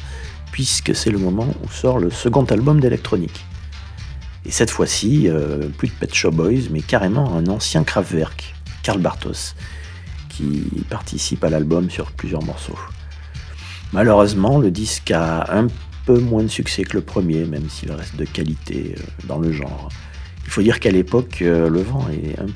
puisque 0.52 0.96
c'est 0.96 1.12
le 1.12 1.20
moment 1.20 1.48
où 1.64 1.70
sort 1.70 2.00
le 2.00 2.10
second 2.10 2.44
album 2.46 2.80
d'Electronic. 2.80 3.46
Et 4.46 4.52
cette 4.52 4.72
fois-ci, 4.72 5.28
euh, 5.28 5.70
plus 5.70 5.90
de 5.90 5.94
Pet 5.94 6.12
Shop 6.12 6.32
Boys, 6.32 6.70
mais 6.72 6.82
carrément 6.82 7.36
un 7.36 7.46
ancien 7.48 7.84
Kraftwerk, 7.84 8.56
Karl 8.82 9.00
Bartos, 9.00 9.54
qui 10.30 10.64
participe 10.90 11.44
à 11.44 11.52
l'album 11.52 11.92
sur 11.92 12.12
plusieurs 12.14 12.44
morceaux. 12.44 12.80
Malheureusement, 13.94 14.58
le 14.58 14.72
disque 14.72 15.12
a 15.12 15.56
un 15.56 15.68
peu 16.08 16.20
moins 16.20 16.42
de 16.42 16.48
succès 16.48 16.84
que 16.84 16.98
le 16.98 17.02
premier, 17.02 17.46
même 17.46 17.70
s'il 17.70 17.92
reste 17.92 18.16
de 18.16 18.26
qualité 18.26 18.96
euh, 18.98 19.02
dans 19.28 19.38
le 19.38 19.52
genre. 19.52 19.90
Il 20.46 20.50
faut 20.50 20.64
dire 20.64 20.80
qu'à 20.80 20.92
l'époque, 20.92 21.44
euh, 21.44 21.70
le 21.70 21.84
vent 21.84 22.08
est 22.10 22.40
un 22.40 22.48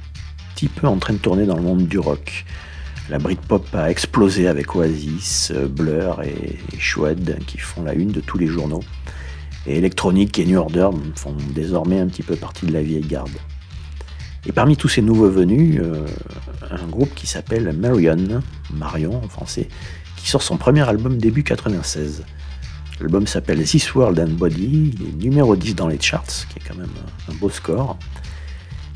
petit 0.55 0.67
peu 0.67 0.87
en 0.87 0.97
train 0.97 1.13
de 1.13 1.19
tourner 1.19 1.45
dans 1.45 1.57
le 1.57 1.61
monde 1.61 1.87
du 1.87 1.99
rock. 1.99 2.45
La 3.11 3.19
Britpop 3.19 3.75
a 3.75 3.91
explosé 3.91 4.47
avec 4.47 4.73
Oasis, 4.73 5.51
euh, 5.53 5.67
Blur 5.67 6.21
et 6.23 6.57
Shwed 6.79 7.39
qui 7.45 7.57
font 7.57 7.83
la 7.83 7.93
une 7.93 8.13
de 8.13 8.21
tous 8.21 8.37
les 8.37 8.47
journaux. 8.47 8.79
Et 9.67 9.79
Electronic 9.79 10.39
et 10.39 10.45
New 10.45 10.57
Order 10.57 10.87
font 11.17 11.35
désormais 11.53 11.99
un 11.99 12.07
petit 12.07 12.23
peu 12.23 12.37
partie 12.37 12.65
de 12.65 12.71
la 12.71 12.81
vieille 12.81 13.05
garde. 13.05 13.35
Et 14.45 14.53
parmi 14.53 14.77
tous 14.77 14.87
ces 14.87 15.01
nouveaux 15.01 15.29
venus, 15.29 15.81
un 16.69 16.87
groupe 16.87 17.13
qui 17.13 17.27
s'appelle 17.27 17.73
Marion, 17.73 18.41
Marion 18.73 19.21
en 19.21 19.27
français, 19.27 19.67
qui 20.15 20.29
sort 20.29 20.41
son 20.41 20.55
premier 20.55 20.87
album 20.87 21.17
début 21.17 21.43
96. 21.43 22.23
L'album 23.01 23.27
s'appelle 23.27 23.61
This 23.61 23.93
World 23.93 24.21
and 24.21 24.37
Body, 24.37 24.95
numéro 25.19 25.57
10 25.57 25.75
dans 25.75 25.89
les 25.89 25.99
charts, 25.99 26.47
qui 26.47 26.59
est 26.59 26.65
quand 26.65 26.77
même 26.77 26.87
un 27.29 27.33
beau 27.33 27.49
score. 27.49 27.99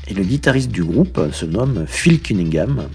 Et 0.08 0.14
le 0.14 0.22
guitariste 0.22 0.70
du 0.70 0.84
groupe 0.84 1.20
se 1.32 1.44
nomme 1.44 1.84
Phil 1.86 2.22
Cunningham. 2.22 2.88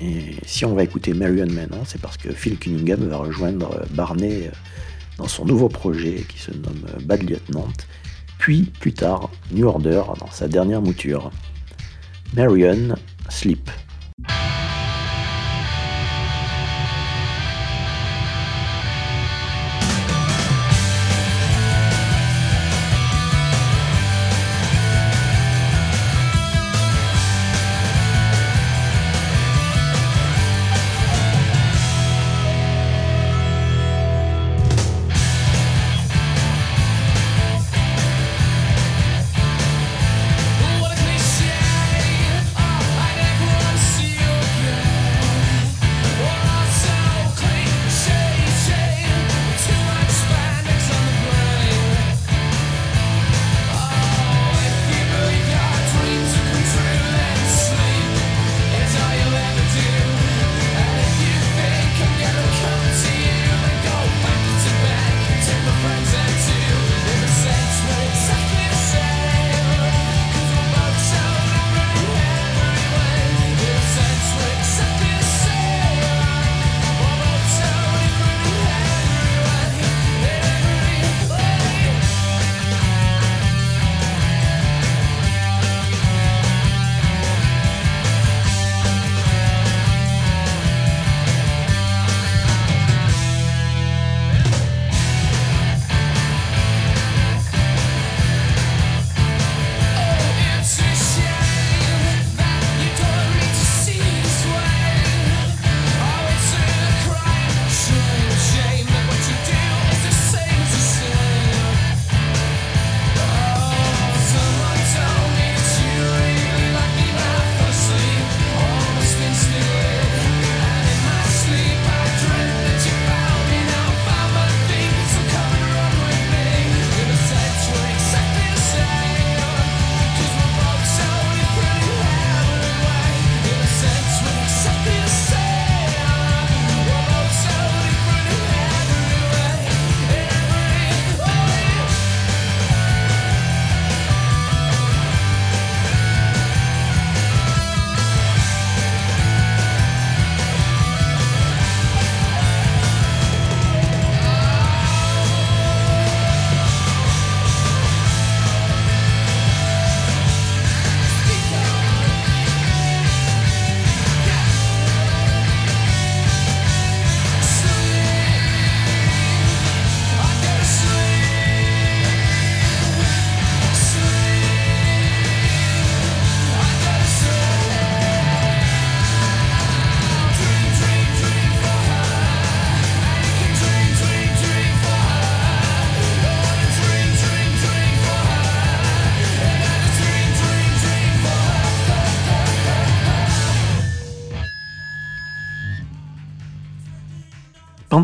Et 0.00 0.36
si 0.44 0.64
on 0.64 0.74
va 0.74 0.82
écouter 0.82 1.14
Marion 1.14 1.46
maintenant, 1.46 1.82
c'est 1.86 2.00
parce 2.00 2.16
que 2.16 2.32
Phil 2.32 2.58
Cunningham 2.58 3.08
va 3.08 3.18
rejoindre 3.18 3.82
Barney 3.90 4.50
dans 5.18 5.28
son 5.28 5.44
nouveau 5.44 5.68
projet 5.68 6.24
qui 6.28 6.38
se 6.38 6.50
nomme 6.50 6.84
Bad 7.04 7.22
Lieutenant, 7.22 7.68
puis 8.38 8.72
plus 8.80 8.92
tard 8.92 9.30
New 9.52 9.66
Order 9.66 10.02
dans 10.18 10.30
sa 10.30 10.48
dernière 10.48 10.82
mouture. 10.82 11.30
Marion 12.34 12.96
Sleep. 13.28 13.70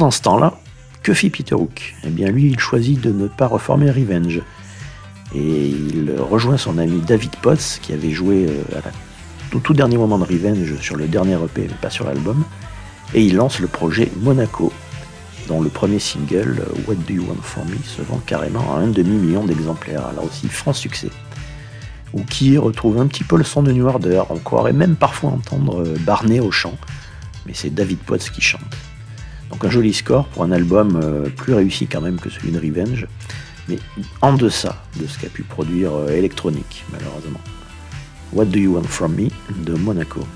Pendant 0.01 0.11
ce 0.13 0.23
temps-là, 0.23 0.55
que 1.03 1.13
fit 1.13 1.29
Peter 1.29 1.55
Hook? 1.55 1.95
Eh 2.05 2.09
bien 2.09 2.31
lui, 2.31 2.47
il 2.47 2.59
choisit 2.59 2.99
de 2.99 3.13
ne 3.13 3.29
pas 3.29 3.47
reformer 3.47 3.91
Revenge. 3.91 4.41
Et 5.35 5.67
il 5.67 6.15
rejoint 6.19 6.57
son 6.57 6.79
ami 6.79 7.01
David 7.01 7.37
Potts, 7.43 7.81
qui 7.83 7.93
avait 7.93 8.11
joué 8.11 8.47
euh, 8.47 8.81
au 9.55 9.59
tout 9.59 9.75
dernier 9.75 9.99
moment 9.99 10.19
de 10.19 10.25
Revenge 10.25 10.81
sur 10.81 10.97
le 10.97 11.07
dernier 11.07 11.35
EP, 11.35 11.67
mais 11.69 11.77
pas 11.83 11.91
sur 11.91 12.07
l'album. 12.07 12.45
Et 13.13 13.23
il 13.23 13.37
lance 13.37 13.61
le 13.61 13.67
projet 13.67 14.11
Monaco, 14.17 14.73
dont 15.49 15.61
le 15.61 15.69
premier 15.69 15.99
single, 15.99 16.63
euh, 16.67 16.89
What 16.89 16.95
Do 17.07 17.13
You 17.13 17.27
Want 17.29 17.43
For 17.43 17.67
Me, 17.67 17.77
se 17.85 18.01
vend 18.01 18.23
carrément 18.25 18.75
à 18.75 18.79
un 18.79 18.87
demi-million 18.87 19.45
d'exemplaires, 19.45 20.07
alors 20.07 20.25
aussi 20.25 20.49
franc 20.49 20.73
succès. 20.73 21.11
Ou 22.15 22.23
qui 22.23 22.57
retrouve 22.57 22.99
un 23.03 23.07
petit 23.07 23.25
peu 23.25 23.37
le 23.37 23.45
son 23.45 23.63
de 23.63 23.71
New 23.71 23.85
Order, 23.85 24.23
on 24.31 24.39
croirait 24.39 24.73
même 24.73 24.97
parfois 24.97 25.29
entendre 25.29 25.83
euh, 25.83 25.95
Barney 26.07 26.41
au 26.41 26.51
chant, 26.51 26.79
mais 27.45 27.53
c'est 27.53 27.69
David 27.69 27.99
Potts 27.99 28.31
qui 28.31 28.41
chante. 28.41 28.63
Donc 29.51 29.65
un 29.65 29.71
joli 29.71 29.93
score 29.93 30.27
pour 30.29 30.45
un 30.45 30.53
album 30.53 31.01
euh, 31.03 31.29
plus 31.29 31.55
réussi 31.55 31.87
quand 31.87 32.01
même 32.01 32.19
que 32.21 32.31
celui 32.31 32.53
de 32.53 32.59
Revenge, 32.59 33.07
mais 33.69 33.79
en 34.23 34.35
deçà 34.35 34.83
de 35.01 35.07
ce 35.07 35.19
qu'a 35.19 35.29
pu 35.29 35.43
produire 35.43 35.93
euh, 35.95 36.09
Electronic, 36.09 36.85
malheureusement. 36.93 37.41
What 38.33 38.47
Do 38.47 38.59
You 38.59 38.75
Want 38.75 38.85
From 38.85 39.15
Me? 39.15 39.29
De 39.65 39.75
Monaco. 39.75 40.27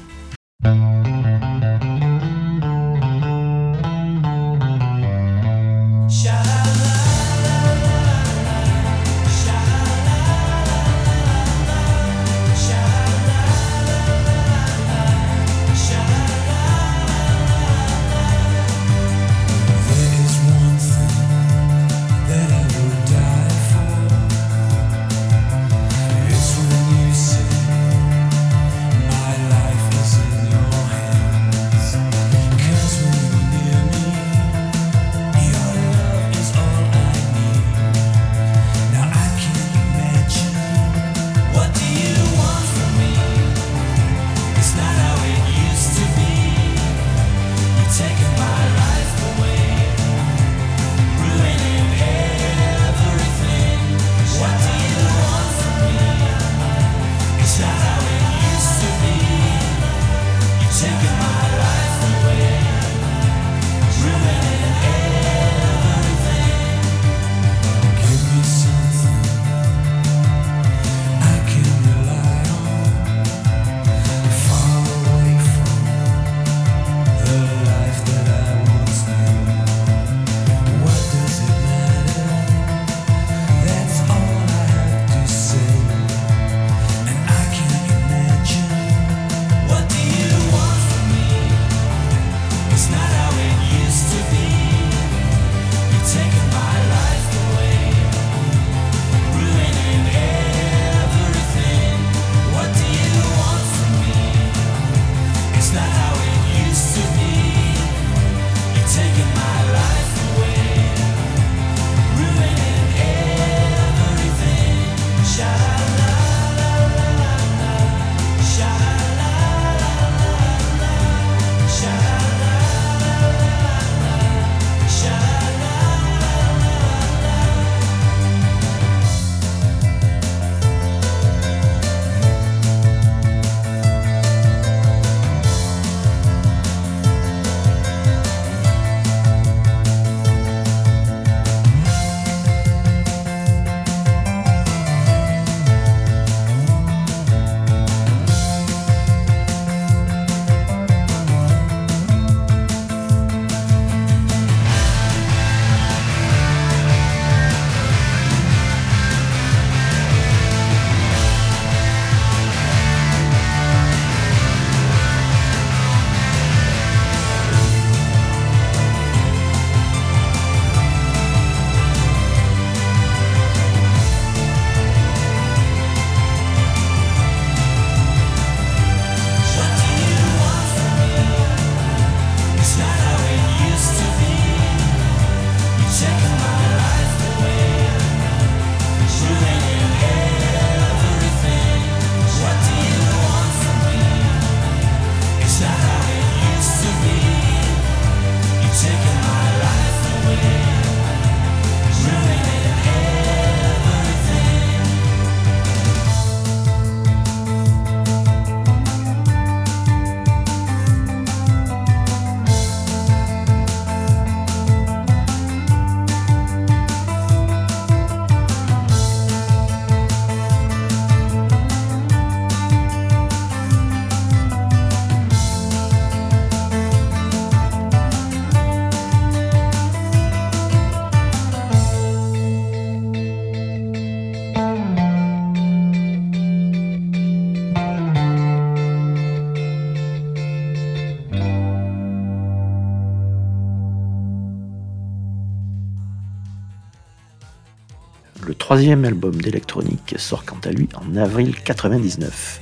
Troisième 248.74 249.04
album 249.04 249.40
d'électronique 249.40 250.16
sort 250.18 250.44
quant 250.44 250.58
à 250.64 250.70
lui 250.72 250.88
en 250.96 251.14
avril 251.14 251.54
99. 251.62 252.60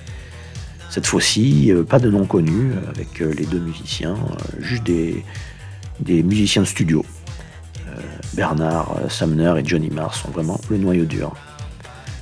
Cette 0.90 1.06
fois-ci, 1.06 1.72
pas 1.88 1.98
de 1.98 2.10
nom 2.10 2.26
connu 2.26 2.72
avec 2.86 3.20
les 3.20 3.46
deux 3.46 3.60
musiciens, 3.60 4.16
juste 4.58 4.82
des, 4.82 5.24
musiciens 6.22 6.60
de 6.60 6.66
studio. 6.66 7.02
Bernard 8.34 8.94
Sumner 9.08 9.54
et 9.56 9.62
Johnny 9.64 9.88
Marr 9.88 10.14
sont 10.14 10.28
vraiment 10.28 10.60
le 10.68 10.76
noyau 10.76 11.06
dur. 11.06 11.32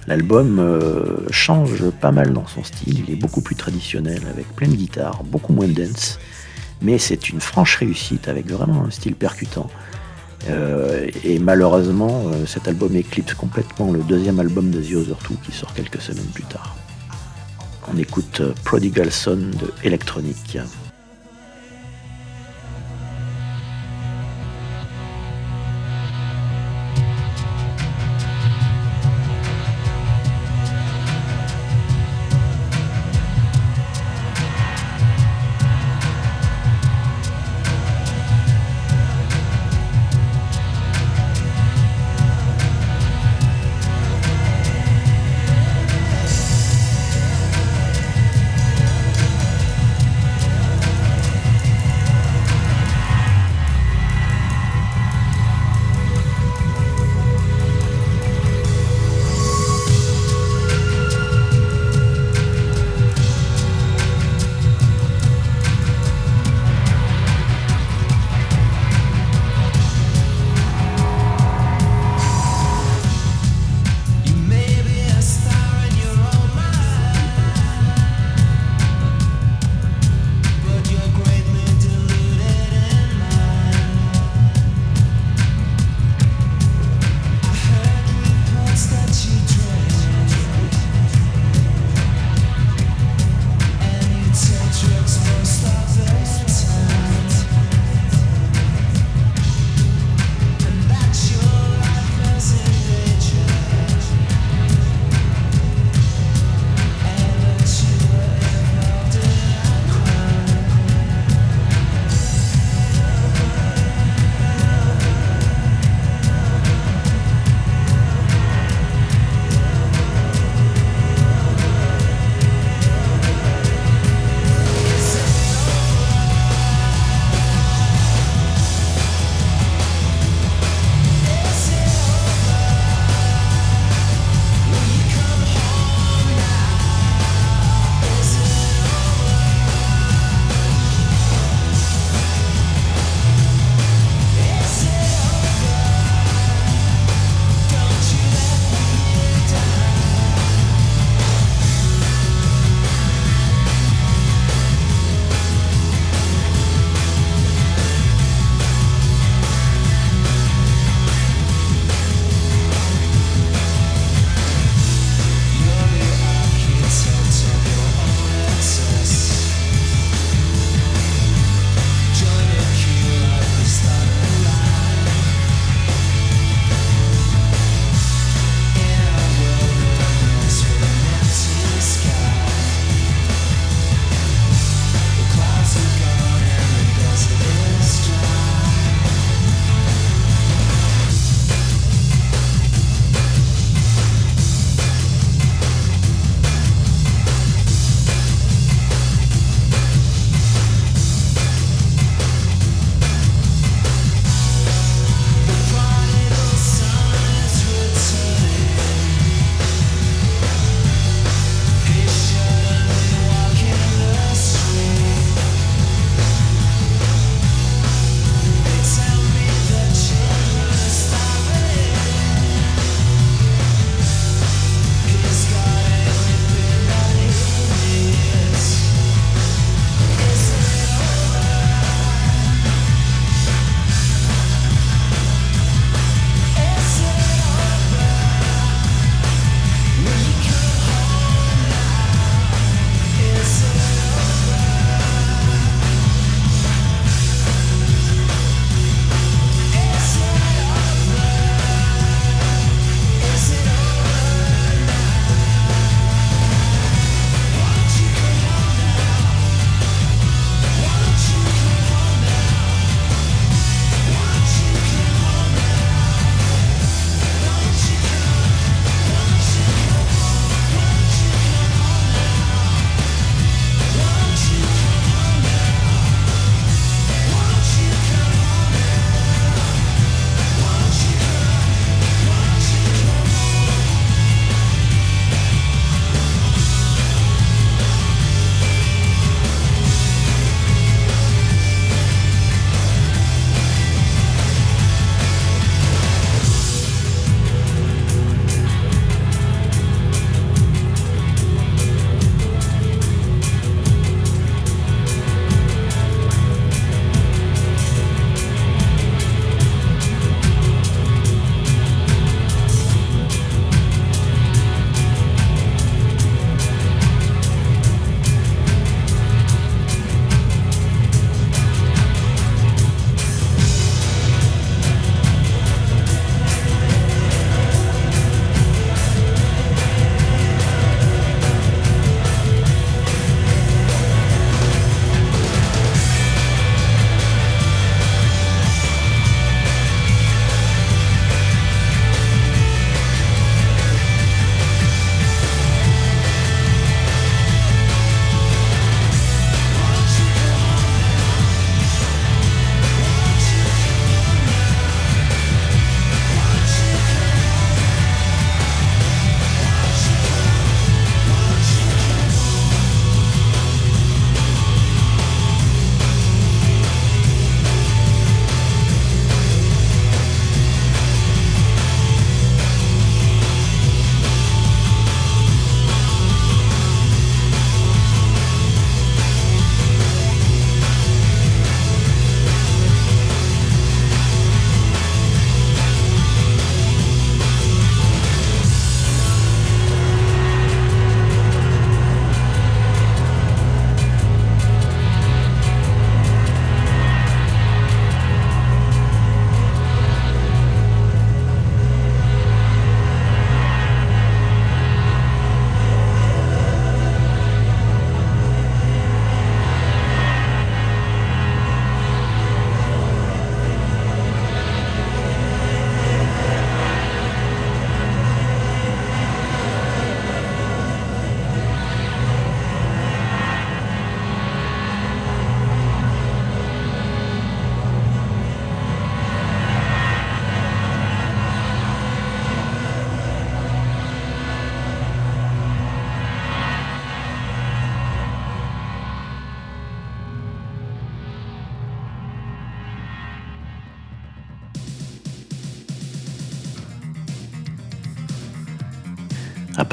L'album 0.07 0.61
euh, 0.61 1.27
change 1.33 1.91
pas 1.91 2.13
mal 2.13 2.33
dans 2.33 2.47
son 2.47 2.63
style, 2.63 3.03
il 3.09 3.13
est 3.13 3.19
beaucoup 3.19 3.41
plus 3.41 3.57
traditionnel 3.57 4.23
avec 4.31 4.47
plein 4.55 4.69
de 4.69 4.77
guitares, 4.77 5.25
beaucoup 5.25 5.53
moins 5.53 5.67
de 5.67 5.73
dance, 5.73 6.21
mais 6.81 6.99
c'est 6.99 7.29
une 7.29 7.41
franche 7.41 7.75
réussite 7.75 8.29
avec 8.29 8.47
vraiment 8.47 8.85
un 8.85 8.91
style 8.91 9.17
percutant. 9.17 9.69
Euh, 10.49 11.09
et 11.25 11.39
malheureusement, 11.39 12.25
euh, 12.27 12.47
cet 12.47 12.67
album 12.69 12.97
éclipse 12.97 13.35
complètement 13.35 13.93
le 13.93 14.01
deuxième 14.01 14.41
album 14.41 14.71
de 14.71 14.81
The 14.81 14.95
Other 14.95 15.19
Two 15.19 15.35
qui 15.45 15.53
sort 15.53 15.75
quelques 15.75 16.01
semaines 16.01 16.31
plus 16.33 16.45
tard. 16.45 16.77
On 17.93 17.99
écoute 17.99 18.43
Prodigal 18.65 19.11
Son 19.11 19.37
de 19.37 19.73
Electronic. 19.85 20.59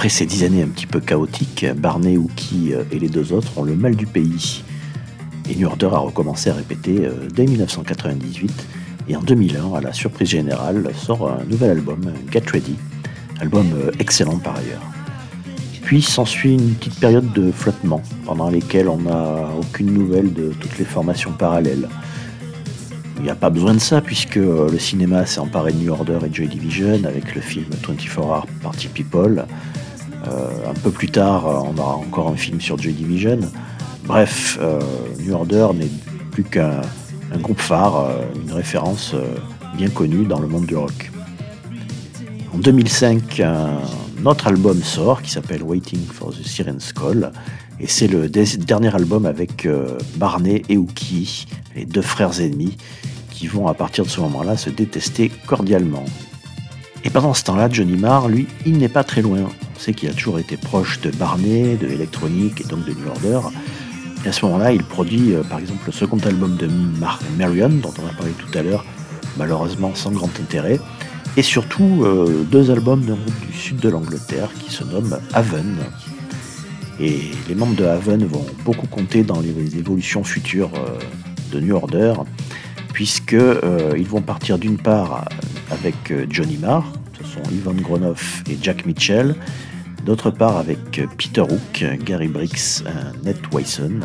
Après 0.08 0.20
ces 0.20 0.26
dix 0.26 0.46
années 0.46 0.64
un 0.64 0.70
petit 0.70 0.88
peu 0.88 1.02
chaotiques, 1.02 1.66
Barney, 1.76 2.16
Wookie 2.16 2.72
et 2.94 2.98
les 2.98 3.10
deux 3.10 3.34
autres 3.34 3.58
ont 3.58 3.64
le 3.64 3.76
mal 3.76 3.94
du 3.94 4.06
pays. 4.06 4.64
Et 5.50 5.56
New 5.56 5.68
Order 5.68 5.90
a 5.92 5.98
recommencé 5.98 6.50
à 6.50 6.54
répéter 6.54 7.10
dès 7.36 7.46
1998 7.46 8.54
et 9.10 9.18
en 9.18 9.22
2001, 9.22 9.74
à 9.74 9.82
la 9.82 9.92
surprise 9.92 10.30
générale, 10.30 10.90
sort 10.96 11.30
un 11.30 11.44
nouvel 11.44 11.72
album, 11.72 12.00
Get 12.32 12.44
Ready, 12.50 12.78
album 13.42 13.66
excellent 14.00 14.38
par 14.38 14.56
ailleurs. 14.56 14.82
Puis 15.82 16.02
s'ensuit 16.02 16.54
une 16.54 16.76
petite 16.76 17.02
période 17.02 17.34
de 17.34 17.52
flottement, 17.52 18.02
pendant 18.24 18.50
lesquelles 18.50 18.88
on 18.88 19.00
n'a 19.00 19.50
aucune 19.60 19.92
nouvelle 19.92 20.34
de 20.34 20.54
toutes 20.58 20.78
les 20.80 20.86
formations 20.86 21.34
parallèles. 21.34 21.90
Il 23.18 23.24
n'y 23.24 23.30
a 23.30 23.36
pas 23.36 23.50
besoin 23.50 23.74
de 23.74 23.80
ça, 23.80 24.00
puisque 24.00 24.36
le 24.38 24.80
cinéma 24.80 25.26
s'est 25.26 25.42
emparé 25.42 25.74
de 25.74 25.80
New 25.80 25.92
Order 25.92 26.20
et 26.26 26.34
Joy 26.34 26.48
Division 26.48 27.04
avec 27.04 27.36
le 27.36 27.42
film 27.42 27.66
24 27.86 28.20
Hour 28.20 28.48
Party 28.64 28.88
People. 28.88 29.46
Euh, 30.28 30.70
un 30.70 30.74
peu 30.74 30.92
plus 30.92 31.10
tard, 31.10 31.46
on 31.46 31.78
aura 31.78 31.96
encore 31.96 32.30
un 32.30 32.36
film 32.36 32.60
sur 32.62 32.78
Joy 32.78 32.94
Division. 32.94 33.40
Bref, 34.06 34.58
euh, 34.62 34.80
New 35.20 35.34
Order 35.34 35.68
n'est 35.76 35.90
plus 36.32 36.44
qu'un 36.44 36.82
groupe 37.42 37.60
phare, 37.60 38.06
euh, 38.06 38.26
une 38.42 38.52
référence 38.52 39.16
bien 39.76 39.90
connue 39.90 40.26
dans 40.26 40.40
le 40.40 40.48
monde 40.48 40.66
du 40.66 40.76
rock. 40.76 41.12
En 42.54 42.58
2005, 42.58 43.42
un 43.42 44.26
autre 44.26 44.48
album 44.48 44.82
sort 44.82 45.22
qui 45.22 45.32
s'appelle 45.32 45.62
Waiting 45.62 46.06
for 46.06 46.32
the 46.32 46.46
Siren's 46.46 46.94
Call. 46.94 47.32
Et 47.80 47.88
c'est 47.88 48.08
le 48.08 48.28
dernier 48.30 48.96
album 48.96 49.26
avec 49.26 49.66
euh, 49.66 49.98
Barney 50.16 50.64
et 50.68 50.76
Uki, 50.76 51.46
les 51.76 51.86
deux 51.86 52.02
frères 52.02 52.40
ennemis, 52.42 52.78
qui 53.30 53.46
vont 53.48 53.68
à 53.68 53.76
partir 53.76 54.04
de 54.04 54.10
ce 54.10 54.20
moment-là 54.22 54.58
se 54.58 54.72
détester 54.72 55.32
cordialement. 55.46 56.06
Et 57.04 57.10
pendant 57.10 57.34
ce 57.34 57.44
temps-là, 57.44 57.70
Johnny 57.72 57.98
Marr, 57.98 58.28
lui, 58.28 58.48
il 58.66 58.78
n'est 58.78 58.90
pas 58.90 59.04
très 59.04 59.22
loin. 59.22 59.40
On 59.42 59.80
sait 59.80 59.94
qu'il 59.94 60.10
a 60.10 60.14
toujours 60.14 60.40
été 60.40 60.58
proche 60.58 61.00
de 61.02 61.12
Barney, 61.12 61.76
de 61.78 61.88
Electronic 61.88 62.62
et 62.62 62.64
donc 62.64 62.86
de 62.86 62.92
New 62.92 63.08
Order. 63.08 63.48
Et 64.26 64.30
à 64.30 64.32
ce 64.32 64.46
moment-là, 64.46 64.74
il 64.74 64.84
produit 64.84 65.34
euh, 65.34 65.44
par 65.44 65.60
exemple 65.60 65.84
le 65.86 65.92
second 65.92 66.18
album 66.20 66.58
de 66.58 66.68
Marion, 67.38 67.70
dont 67.70 67.94
on 68.04 68.08
a 68.08 68.14
parlé 68.14 68.32
tout 68.32 68.58
à 68.58 68.64
l'heure, 68.64 68.84
malheureusement 69.38 69.94
sans 69.96 70.12
grand 70.12 70.32
intérêt 70.40 70.80
et 71.38 71.44
surtout 71.44 72.04
euh, 72.04 72.44
deux 72.52 72.72
albums 72.72 73.02
d'un 73.02 73.14
groupe 73.14 73.48
du 73.52 73.56
sud 73.56 73.78
de 73.78 73.90
l'Angleterre 73.90 74.50
qui 74.60 74.72
se 74.72 74.84
nomme 74.84 75.20
Haven. 75.34 75.78
Et 77.00 77.30
les 77.48 77.54
membres 77.54 77.76
de 77.76 77.86
Haven 77.86 78.26
vont 78.26 78.46
beaucoup 78.66 78.88
compter 78.88 79.24
dans 79.24 79.40
les 79.40 79.78
évolutions 79.78 80.24
futures 80.24 80.72
euh, 80.76 80.98
de 81.54 81.60
New 81.60 81.76
Order, 81.76 82.16
puisqu'ils 82.92 83.62
ils 83.98 84.08
vont 84.08 84.22
partir 84.22 84.58
d'une 84.58 84.78
part 84.78 85.26
avec 85.72 86.14
Johnny 86.30 86.58
Marr, 86.58 86.86
ce 87.18 87.24
sont 87.24 87.44
Ivan 87.52 87.74
Gronoff 87.74 88.44
et 88.50 88.58
Jack 88.62 88.86
Mitchell, 88.86 89.36
d'autre 90.06 90.32
part 90.32 90.58
avec 90.58 90.80
Peter 91.18 91.42
Hook, 91.42 91.86
Gary 92.04 92.28
Briggs, 92.28 92.84
Ned 93.24 93.38
Wyson. 93.52 94.00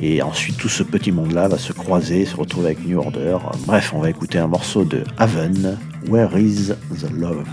Et 0.00 0.20
ensuite, 0.20 0.56
tout 0.56 0.68
ce 0.68 0.82
petit 0.82 1.12
monde-là 1.12 1.46
va 1.48 1.58
se 1.58 1.72
croiser, 1.72 2.26
se 2.26 2.34
retrouver 2.34 2.66
avec 2.66 2.84
New 2.84 2.98
Order. 2.98 3.38
Bref, 3.66 3.92
on 3.94 4.00
va 4.00 4.10
écouter 4.10 4.38
un 4.38 4.48
morceau 4.48 4.84
de 4.84 5.04
Haven, 5.16 5.78
Where 6.08 6.36
is 6.36 6.72
the 6.90 7.10
Love? 7.10 7.46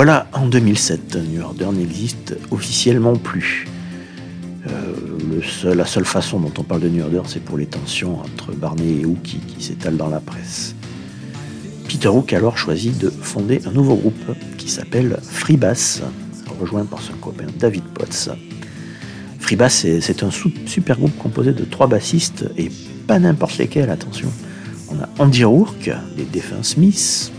Voilà 0.00 0.28
en 0.32 0.46
2007. 0.46 1.18
New 1.28 1.42
Order 1.42 1.70
n'existe 1.72 2.38
officiellement 2.52 3.16
plus. 3.16 3.66
Euh, 4.68 5.74
la 5.74 5.86
seule 5.86 6.04
façon 6.04 6.38
dont 6.38 6.52
on 6.56 6.62
parle 6.62 6.82
de 6.82 6.88
New 6.88 7.02
Order, 7.02 7.22
c'est 7.26 7.42
pour 7.42 7.58
les 7.58 7.66
tensions 7.66 8.20
entre 8.20 8.52
Barney 8.52 9.00
et 9.00 9.04
Hookie 9.04 9.40
qui 9.40 9.60
s'étalent 9.60 9.96
dans 9.96 10.08
la 10.08 10.20
presse. 10.20 10.76
Peter 11.88 12.06
Hook 12.06 12.32
alors 12.32 12.56
choisit 12.56 12.96
de 12.96 13.10
fonder 13.10 13.60
un 13.66 13.72
nouveau 13.72 13.96
groupe 13.96 14.36
qui 14.56 14.68
s'appelle 14.68 15.18
Freebass, 15.20 16.02
rejoint 16.60 16.84
par 16.84 17.02
son 17.02 17.14
copain 17.14 17.46
David 17.58 17.82
Potts. 17.92 18.30
Freebass, 19.40 19.84
c'est 20.00 20.22
un 20.22 20.30
super 20.30 20.96
groupe 20.96 21.18
composé 21.18 21.52
de 21.52 21.64
trois 21.64 21.88
bassistes 21.88 22.44
et 22.56 22.70
pas 23.08 23.18
n'importe 23.18 23.58
lesquels, 23.58 23.90
attention. 23.90 24.28
On 24.92 25.00
a 25.00 25.08
Andy 25.18 25.42
Rourke, 25.42 25.90
des 26.16 26.24
Defense 26.24 26.68
Smiths, 26.74 27.32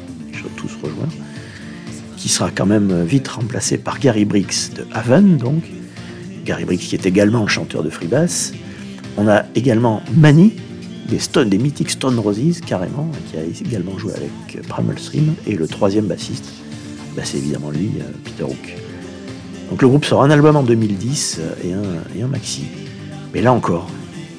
sera 2.29 2.51
quand 2.51 2.65
même 2.65 3.03
vite 3.03 3.27
remplacé 3.27 3.77
par 3.77 3.99
Gary 3.99 4.25
Briggs 4.25 4.73
de 4.75 4.85
Haven, 4.93 5.37
donc. 5.37 5.63
Gary 6.45 6.65
Briggs 6.65 6.79
qui 6.79 6.95
est 6.95 7.05
également 7.05 7.41
le 7.41 7.47
chanteur 7.47 7.83
de 7.83 7.89
Freebass. 7.89 8.53
On 9.17 9.27
a 9.27 9.45
également 9.55 10.01
Manny, 10.15 10.53
des, 11.07 11.19
Stone, 11.19 11.49
des 11.49 11.57
mythiques 11.57 11.91
Stone 11.91 12.17
Roses, 12.17 12.61
carrément, 12.65 13.09
qui 13.29 13.37
a 13.37 13.43
également 13.43 13.97
joué 13.97 14.13
avec 14.13 14.67
Primal 14.67 14.97
Stream. 14.97 15.33
Et 15.45 15.55
le 15.55 15.67
troisième 15.67 16.05
bassiste, 16.05 16.45
bah, 17.15 17.23
c'est 17.25 17.37
évidemment 17.37 17.71
lui, 17.71 17.91
euh, 17.99 18.11
Peter 18.23 18.43
Hook. 18.43 18.75
Donc 19.69 19.81
le 19.81 19.87
groupe 19.87 20.05
sort 20.05 20.23
un 20.23 20.31
album 20.31 20.55
en 20.55 20.63
2010 20.63 21.39
euh, 21.39 21.53
et 21.63 21.73
un, 21.73 22.17
et 22.17 22.23
un 22.23 22.27
maxi. 22.27 22.63
Mais 23.33 23.41
là 23.41 23.53
encore, 23.53 23.87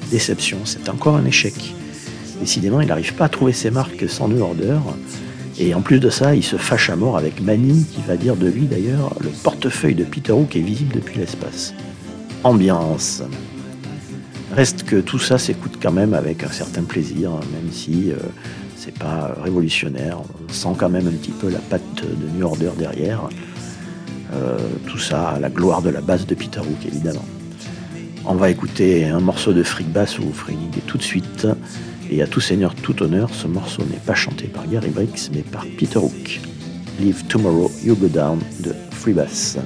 déception, 0.09 0.57
c'est 0.65 0.89
encore 0.89 1.15
un 1.15 1.25
échec. 1.25 1.53
Décidément, 2.39 2.81
il 2.81 2.87
n'arrive 2.87 3.13
pas 3.13 3.25
à 3.25 3.29
trouver 3.29 3.53
ses 3.53 3.71
marques 3.71 4.09
sans 4.09 4.27
New 4.27 4.41
Order. 4.41 4.79
Et 5.63 5.75
en 5.75 5.81
plus 5.81 5.99
de 5.99 6.09
ça, 6.09 6.33
il 6.33 6.43
se 6.43 6.55
fâche 6.55 6.89
à 6.89 6.95
mort 6.95 7.17
avec 7.17 7.39
Manny, 7.39 7.85
qui 7.85 8.01
va 8.01 8.17
dire 8.17 8.35
de 8.35 8.47
lui 8.47 8.65
d'ailleurs 8.65 9.13
le 9.21 9.29
portefeuille 9.29 9.93
de 9.93 10.03
Peter 10.03 10.31
Hook 10.31 10.55
est 10.55 10.61
visible 10.61 10.95
depuis 10.95 11.19
l'espace. 11.19 11.75
Ambiance. 12.43 13.21
Reste 14.55 14.81
que 14.83 14.95
tout 14.95 15.19
ça 15.19 15.37
s'écoute 15.37 15.73
quand 15.79 15.91
même 15.91 16.15
avec 16.15 16.43
un 16.43 16.51
certain 16.51 16.81
plaisir, 16.81 17.29
même 17.29 17.71
si 17.71 18.11
euh, 18.11 18.15
c'est 18.75 18.97
pas 18.97 19.35
révolutionnaire. 19.43 20.17
On 20.49 20.51
sent 20.51 20.75
quand 20.79 20.89
même 20.89 21.07
un 21.07 21.11
petit 21.11 21.29
peu 21.29 21.51
la 21.51 21.59
patte 21.59 22.03
de 22.05 22.37
New 22.39 22.43
Order 22.43 22.71
derrière. 22.79 23.29
Euh, 24.33 24.57
tout 24.87 24.97
ça 24.97 25.37
la 25.39 25.51
gloire 25.51 25.83
de 25.83 25.91
la 25.91 26.01
basse 26.01 26.25
de 26.25 26.33
Peter 26.33 26.61
Hook, 26.61 26.87
évidemment. 26.87 27.25
On 28.25 28.33
va 28.33 28.49
écouter 28.49 29.05
un 29.05 29.19
morceau 29.19 29.53
de 29.53 29.61
Freak 29.61 29.91
Bass 29.91 30.17
ou 30.17 30.33
Freak 30.33 30.57
tout 30.87 30.97
de 30.97 31.03
suite. 31.03 31.45
Et 32.11 32.21
à 32.21 32.27
tout 32.27 32.41
seigneur, 32.41 32.75
tout 32.75 33.01
honneur, 33.01 33.29
ce 33.33 33.47
morceau 33.47 33.83
n'est 33.85 33.97
pas 34.05 34.15
chanté 34.15 34.47
par 34.47 34.67
Gary 34.67 34.89
Briggs, 34.89 35.31
mais 35.33 35.43
par 35.43 35.65
Peter 35.77 35.97
Hook. 35.97 36.41
Live 36.99 37.23
Tomorrow, 37.27 37.71
You 37.83 37.95
Go 37.95 38.07
Down 38.09 38.39
de 38.59 38.75
Free 38.91 39.13
Bass. 39.13 39.57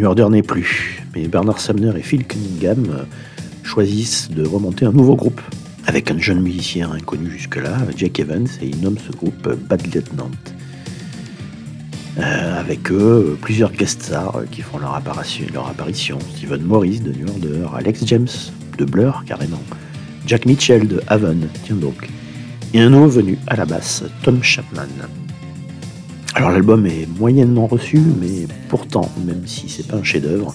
New 0.00 0.06
Order 0.06 0.28
n'est 0.30 0.42
plus, 0.42 1.02
mais 1.14 1.28
Bernard 1.28 1.60
Sumner 1.60 1.92
et 1.94 2.00
Phil 2.00 2.26
Cunningham 2.26 2.86
euh, 2.88 3.02
choisissent 3.62 4.30
de 4.30 4.46
remonter 4.46 4.86
un 4.86 4.92
nouveau 4.92 5.14
groupe 5.14 5.42
avec 5.84 6.10
un 6.10 6.16
jeune 6.16 6.40
musicien 6.40 6.90
inconnu 6.90 7.30
jusque-là, 7.30 7.76
Jack 7.98 8.18
Evans, 8.18 8.46
et 8.62 8.68
ils 8.68 8.80
nomment 8.80 8.96
ce 8.96 9.14
groupe 9.14 9.54
Bad 9.68 9.94
Lieutenant. 9.94 10.30
Euh, 12.18 12.58
avec 12.58 12.90
eux, 12.90 13.36
plusieurs 13.42 13.72
guest 13.72 14.00
stars 14.00 14.44
qui 14.50 14.62
font 14.62 14.78
leur 14.78 14.94
apparition, 14.94 15.44
leur. 15.52 15.70
Stephen 16.34 16.62
Morris 16.62 17.00
de 17.00 17.12
New 17.12 17.28
Order, 17.28 17.66
Alex 17.76 18.06
James 18.06 18.28
de 18.78 18.86
Blur 18.86 19.24
carrément, 19.26 19.62
Jack 20.26 20.46
Mitchell 20.46 20.88
de 20.88 21.02
Haven, 21.08 21.46
tiens 21.64 21.76
donc, 21.76 22.08
et 22.72 22.80
un 22.80 22.88
nouveau 22.88 23.08
venu 23.08 23.36
à 23.48 23.54
la 23.54 23.66
basse, 23.66 24.02
Tom 24.22 24.42
Chapman. 24.42 24.88
Alors 26.34 26.50
l'album 26.50 26.86
est 26.86 27.06
moyennement 27.18 27.66
reçu, 27.66 27.98
mais 27.98 28.46
pourtant, 28.68 29.10
même 29.24 29.46
si 29.46 29.68
c'est 29.68 29.86
pas 29.86 29.96
un 29.96 30.04
chef-d'œuvre, 30.04 30.54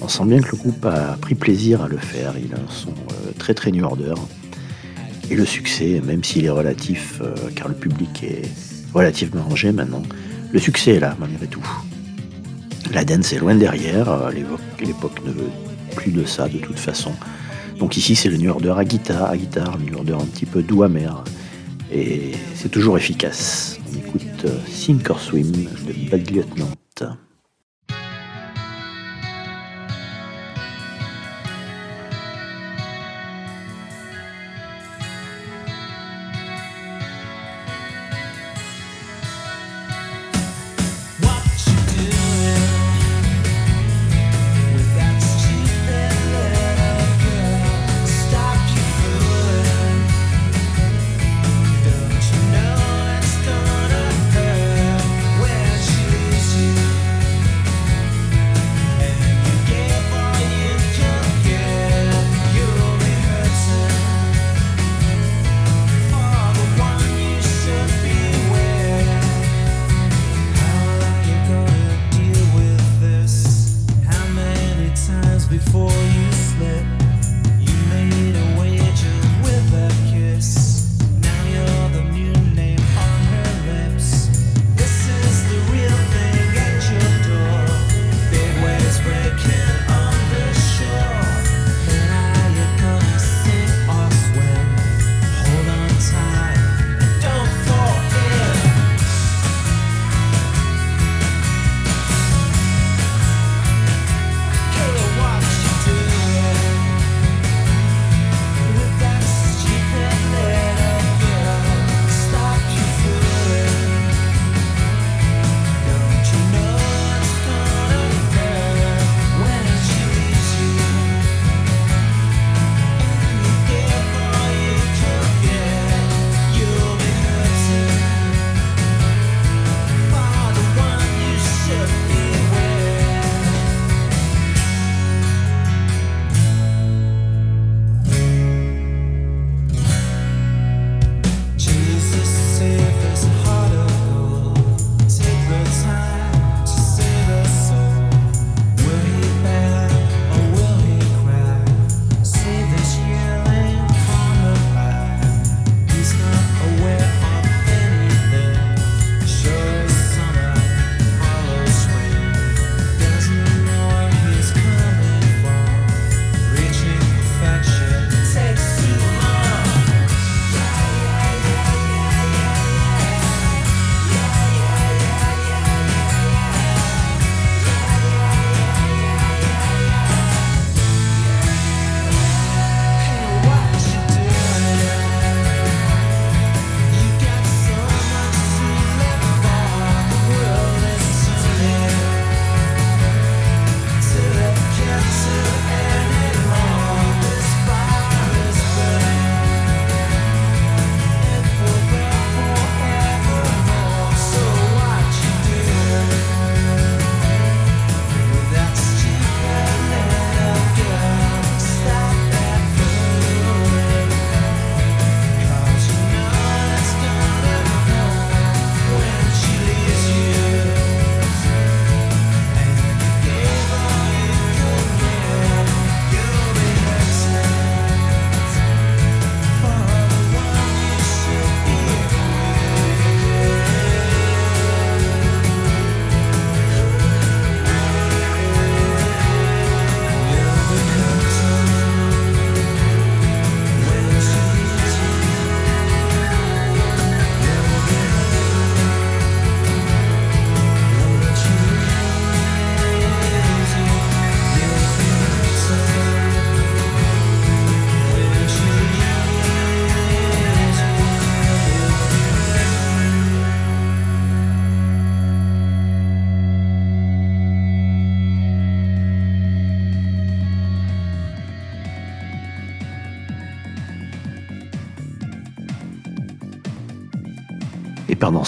on 0.00 0.08
sent 0.08 0.24
bien 0.24 0.40
que 0.40 0.52
le 0.52 0.58
groupe 0.58 0.84
a 0.86 1.16
pris 1.20 1.34
plaisir 1.34 1.82
à 1.82 1.88
le 1.88 1.96
faire. 1.96 2.34
Il 2.42 2.54
a 2.54 2.58
un 2.58 2.70
son 2.70 2.90
euh, 2.90 3.32
très 3.38 3.54
très 3.54 3.70
New 3.70 3.84
Order. 3.84 4.14
Et 5.30 5.34
le 5.34 5.44
succès, 5.44 6.00
même 6.04 6.22
s'il 6.22 6.44
est 6.44 6.50
relatif, 6.50 7.20
euh, 7.20 7.34
car 7.54 7.68
le 7.68 7.74
public 7.74 8.22
est 8.22 8.48
relativement 8.94 9.42
rangé 9.42 9.72
maintenant, 9.72 10.02
le 10.52 10.58
succès 10.58 10.92
est 10.96 11.00
là 11.00 11.16
malgré 11.18 11.46
tout. 11.46 11.66
La 12.92 13.04
dance 13.04 13.32
est 13.32 13.38
loin 13.38 13.54
derrière, 13.54 14.10
euh, 14.10 14.30
l'époque 14.30 15.24
ne 15.24 15.32
veut 15.32 15.50
plus 15.96 16.12
de 16.12 16.24
ça 16.24 16.48
de 16.48 16.58
toute 16.58 16.78
façon. 16.78 17.12
Donc 17.78 17.96
ici 17.96 18.14
c'est 18.14 18.28
le 18.28 18.36
New 18.36 18.50
Order 18.50 18.74
à 18.76 18.84
guitare, 18.84 19.30
à 19.30 19.36
guitare, 19.36 19.78
New 19.78 19.96
Order 19.96 20.14
un 20.14 20.26
petit 20.26 20.46
peu 20.46 20.62
doux 20.62 20.82
amer. 20.82 21.24
Et 21.94 22.32
c'est 22.54 22.70
toujours 22.70 22.96
efficace. 22.96 23.78
On 23.92 23.98
écoute 23.98 24.46
Sink 24.66 25.10
or 25.10 25.20
Swim 25.20 25.52
de 25.52 26.10
Bad 26.10 26.30
Lieutenant. 26.30 26.70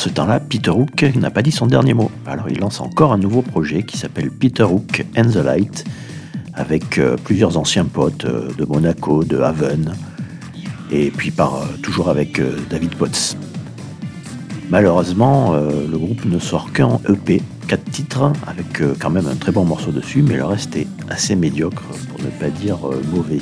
Temps-là, 0.09 0.41
Peter 0.41 0.71
Hook 0.71 1.03
n'a 1.17 1.31
pas 1.31 1.43
dit 1.43 1.53
son 1.53 1.67
dernier 1.67 1.95
mot. 1.95 2.11
Alors 2.27 2.47
il 2.51 2.59
lance 2.59 2.81
encore 2.81 3.13
un 3.13 3.19
nouveau 3.19 3.43
projet 3.43 3.83
qui 3.83 3.97
s'appelle 3.97 4.31
Peter 4.31 4.65
Hook 4.65 5.05
and 5.17 5.31
the 5.31 5.37
Light, 5.37 5.85
avec 6.55 6.99
euh, 6.99 7.17
plusieurs 7.23 7.57
anciens 7.57 7.85
potes 7.85 8.25
euh, 8.25 8.51
de 8.57 8.65
Monaco, 8.65 9.25
de 9.25 9.39
Haven, 9.39 9.95
et 10.91 11.11
puis 11.11 11.31
par, 11.31 11.57
euh, 11.57 11.67
toujours 11.83 12.09
avec 12.09 12.41
David 12.71 12.95
Potts. 12.95 13.37
Malheureusement, 14.71 15.55
le 15.55 15.99
groupe 15.99 16.25
ne 16.25 16.39
sort 16.39 16.73
qu'un 16.73 16.99
EP, 17.09 17.43
4 17.69 17.85
titres, 17.91 18.33
avec 18.47 18.83
quand 18.99 19.11
même 19.11 19.27
un 19.27 19.35
très 19.35 19.53
bon 19.53 19.65
morceau 19.65 19.93
dessus, 19.93 20.23
mais 20.23 20.37
le 20.37 20.47
reste 20.47 20.75
est 20.75 20.87
assez 21.11 21.37
médiocre, 21.37 21.83
pour 22.09 22.19
ne 22.21 22.31
pas 22.31 22.49
dire 22.49 22.79
mauvais. 23.13 23.39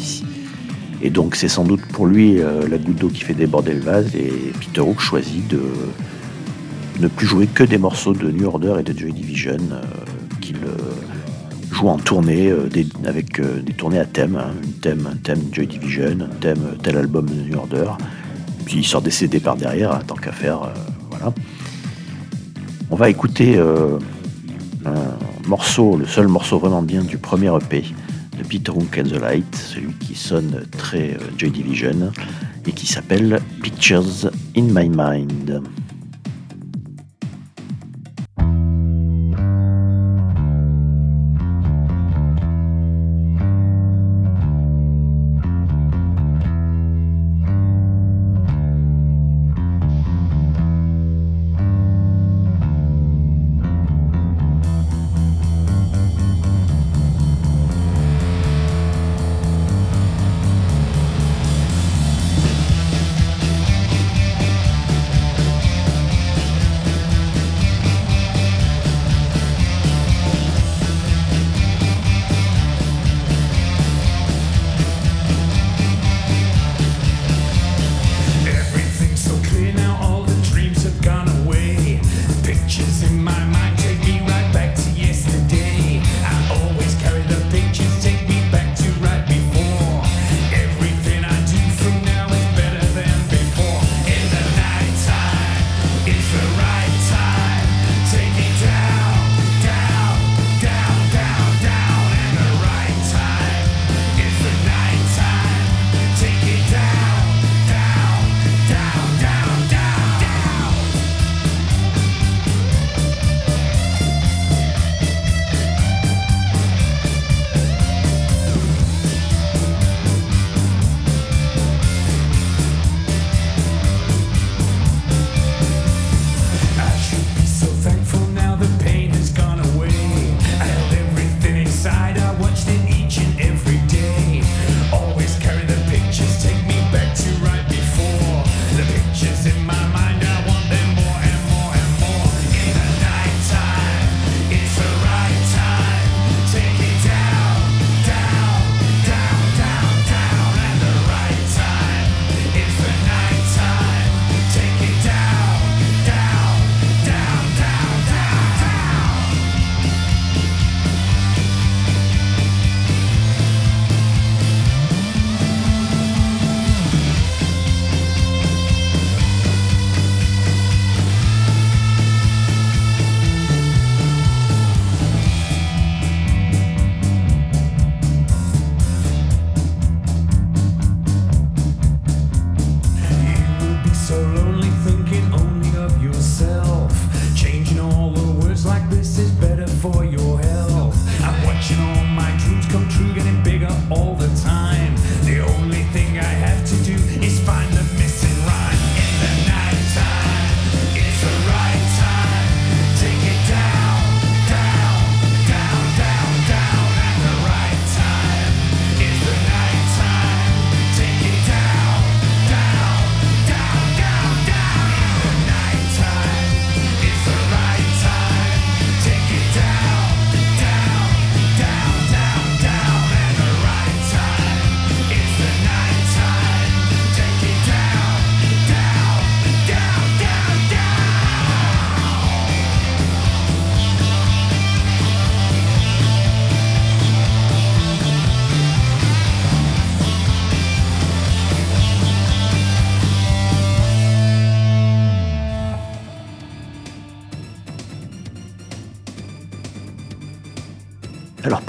Et 1.00 1.10
donc 1.10 1.36
c'est 1.36 1.48
sans 1.48 1.64
doute 1.64 1.80
pour 1.92 2.06
lui 2.06 2.38
la 2.38 2.76
goutte 2.76 2.96
d'eau 2.96 3.08
qui 3.08 3.22
fait 3.22 3.34
déborder 3.34 3.72
le 3.72 3.80
vase, 3.80 4.14
et 4.16 4.52
Peter 4.58 4.80
Hook 4.80 5.00
choisit 5.00 5.46
de 5.46 5.60
ne 7.02 7.08
plus 7.08 7.26
jouer 7.26 7.48
que 7.48 7.64
des 7.64 7.78
morceaux 7.78 8.14
de 8.14 8.30
New 8.30 8.46
Order 8.46 8.76
et 8.78 8.84
de 8.84 8.96
Joy 8.96 9.12
Division 9.12 9.56
qu'il 10.40 10.56
joue 11.72 11.88
en 11.88 11.98
tournée 11.98 12.48
euh, 12.50 12.68
avec 13.04 13.40
euh, 13.40 13.60
des 13.60 13.72
tournées 13.72 13.98
à 13.98 14.04
thème, 14.04 14.36
hein. 14.36 14.52
un 14.52 14.80
thème, 14.80 15.08
un 15.12 15.16
thème 15.16 15.40
Joy 15.50 15.66
Division, 15.66 16.18
un 16.20 16.34
thème 16.40 16.60
euh, 16.64 16.76
tel 16.80 16.96
album 16.96 17.26
de 17.26 17.34
New 17.34 17.58
Order. 17.58 17.90
Puis 18.66 18.76
il 18.76 18.84
sort 18.86 19.02
des 19.02 19.10
CD 19.10 19.40
par 19.40 19.56
derrière, 19.56 19.92
hein, 19.92 20.00
tant 20.06 20.14
qu'à 20.14 20.30
faire. 20.30 20.72
voilà. 21.10 21.32
On 22.90 22.94
va 22.94 23.10
écouter 23.10 23.58
un 23.58 25.48
morceau, 25.48 25.96
le 25.96 26.06
seul 26.06 26.28
morceau 26.28 26.58
vraiment 26.60 26.82
bien 26.82 27.02
du 27.02 27.18
premier 27.18 27.50
EP 27.56 27.84
de 28.38 28.44
Peter 28.44 28.70
Hook 28.70 28.98
and 28.98 29.08
the 29.08 29.20
Light, 29.20 29.56
celui 29.56 29.94
qui 29.94 30.14
sonne 30.14 30.62
très 30.78 31.16
Joy 31.36 31.50
Division 31.50 32.12
et 32.64 32.72
qui 32.72 32.86
s'appelle 32.86 33.40
Pictures 33.62 34.30
in 34.56 34.68
My 34.70 34.88
Mind. 34.88 35.62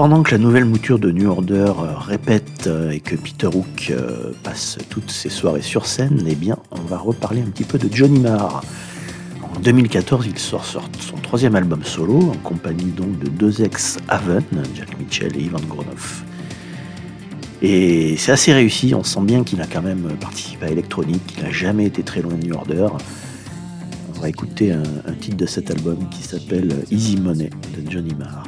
Pendant 0.03 0.21
que 0.21 0.31
la 0.31 0.37
nouvelle 0.37 0.65
mouture 0.65 0.99
de 0.99 1.11
New 1.11 1.29
Order 1.29 1.71
euh, 1.79 1.97
répète 1.97 2.67
euh, 2.67 2.91
et 2.91 2.99
que 2.99 3.15
Peter 3.15 3.47
Hook 3.47 3.87
euh, 3.89 4.33
passe 4.43 4.77
toutes 4.89 5.09
ses 5.09 5.29
soirées 5.29 5.61
sur 5.61 5.85
scène, 5.85 6.21
eh 6.27 6.35
bien, 6.35 6.57
on 6.71 6.81
va 6.81 6.97
reparler 6.97 7.41
un 7.41 7.45
petit 7.45 7.63
peu 7.63 7.77
de 7.77 7.87
Johnny 7.89 8.19
Marr. 8.19 8.65
En 9.55 9.61
2014, 9.61 10.27
il 10.27 10.37
sort, 10.37 10.65
son 10.65 11.15
troisième 11.21 11.55
album 11.55 11.85
solo, 11.85 12.19
en 12.19 12.37
compagnie 12.43 12.91
donc 12.91 13.17
de 13.17 13.29
deux 13.29 13.61
ex-Haven, 13.61 14.43
Jack 14.75 14.99
Mitchell 14.99 15.37
et 15.37 15.43
Ivan 15.43 15.61
Gronoff. 15.69 16.25
Et 17.61 18.17
c'est 18.17 18.33
assez 18.33 18.51
réussi, 18.51 18.93
on 18.93 19.05
sent 19.05 19.21
bien 19.21 19.45
qu'il 19.45 19.61
a 19.61 19.67
quand 19.67 19.83
même 19.83 20.09
participé 20.19 20.65
à 20.65 20.69
Electronic, 20.69 21.25
qu'il 21.27 21.43
n'a 21.43 21.51
jamais 21.51 21.85
été 21.85 22.03
très 22.03 22.21
loin 22.21 22.33
de 22.33 22.45
New 22.45 22.55
Order. 22.55 22.87
va 24.19 24.27
écouter 24.27 24.73
un 24.73 25.13
titre 25.21 25.37
de 25.37 25.45
cet 25.45 25.71
album 25.71 26.09
qui 26.09 26.23
s'appelle 26.23 26.75
Easy 26.91 27.15
Money 27.15 27.51
de 27.73 27.89
Johnny 27.89 28.13
Marr. 28.15 28.43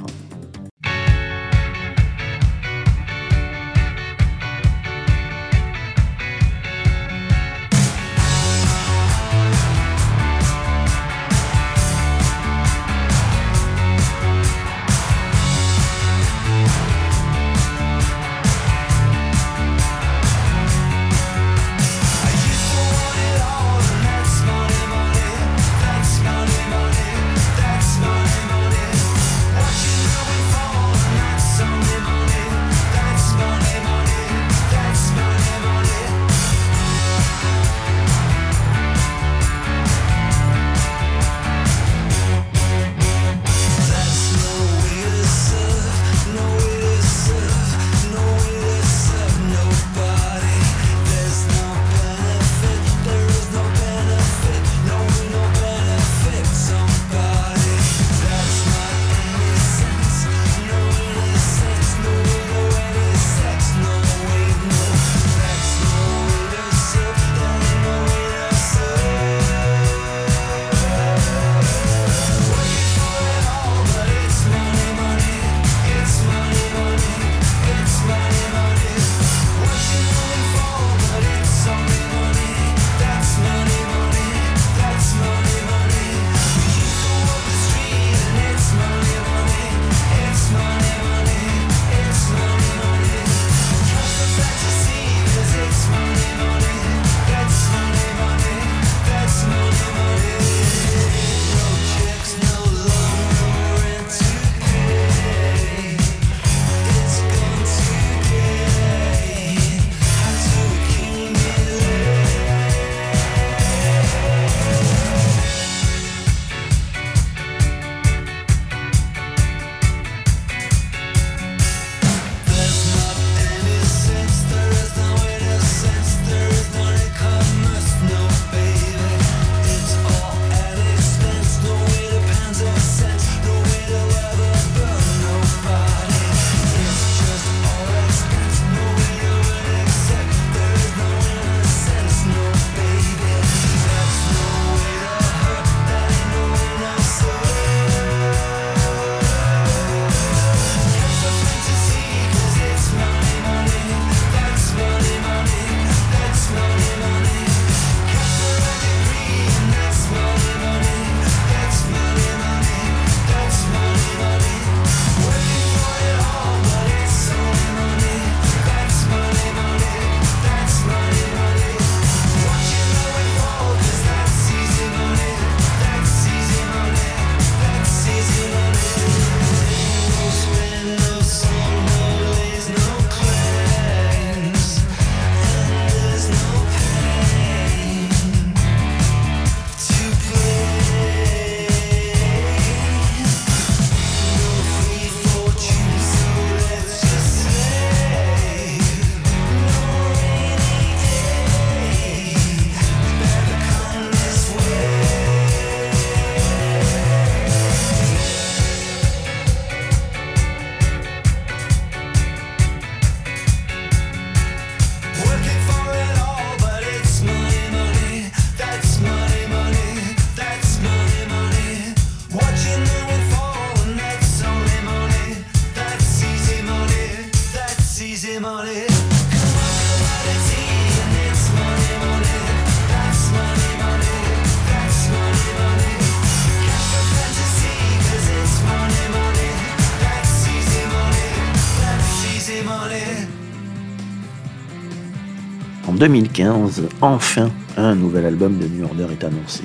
2015, 245.96 246.84
enfin, 247.02 247.50
un 247.78 247.96
nouvel 247.96 248.26
album 248.26 248.58
de 248.58 248.68
New 248.68 248.84
Order 248.84 249.08
est 249.12 249.24
annoncé. 249.24 249.64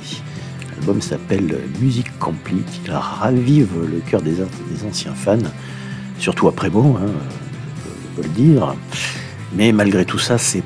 L'album 0.77 1.01
s'appelle 1.01 1.59
Music 1.81 2.07
Complete. 2.19 2.81
Il 2.85 2.93
ravive 2.93 3.71
le 3.91 3.99
cœur 3.99 4.23
des, 4.23 4.37
anciens 4.87 5.15
fans, 5.15 5.39
surtout 6.19 6.47
après 6.47 6.71
Beau, 6.71 6.97
hein, 7.01 7.11
je 7.85 8.23
peux 8.23 8.29
le 8.29 8.35
dire. 8.35 8.75
Mais 9.55 9.73
malgré 9.73 10.05
tout 10.05 10.19
ça, 10.19 10.39
c'est 10.39 10.63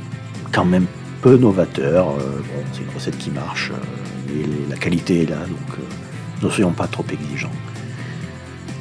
quand 0.53 0.66
même 0.66 0.86
peu 1.23 1.36
novateur. 1.39 2.11
Euh, 2.11 2.43
c'est 2.73 2.82
une 2.82 2.95
recette 2.95 3.16
qui 3.16 3.31
marche 3.31 3.73
euh, 3.73 4.41
et 4.41 4.70
la 4.70 4.77
qualité 4.77 5.23
est 5.23 5.31
là, 5.31 5.39
donc 5.39 5.78
euh, 5.78 6.45
ne 6.47 6.51
soyons 6.51 6.73
pas 6.73 6.86
trop 6.89 7.05
exigeants. 7.11 7.51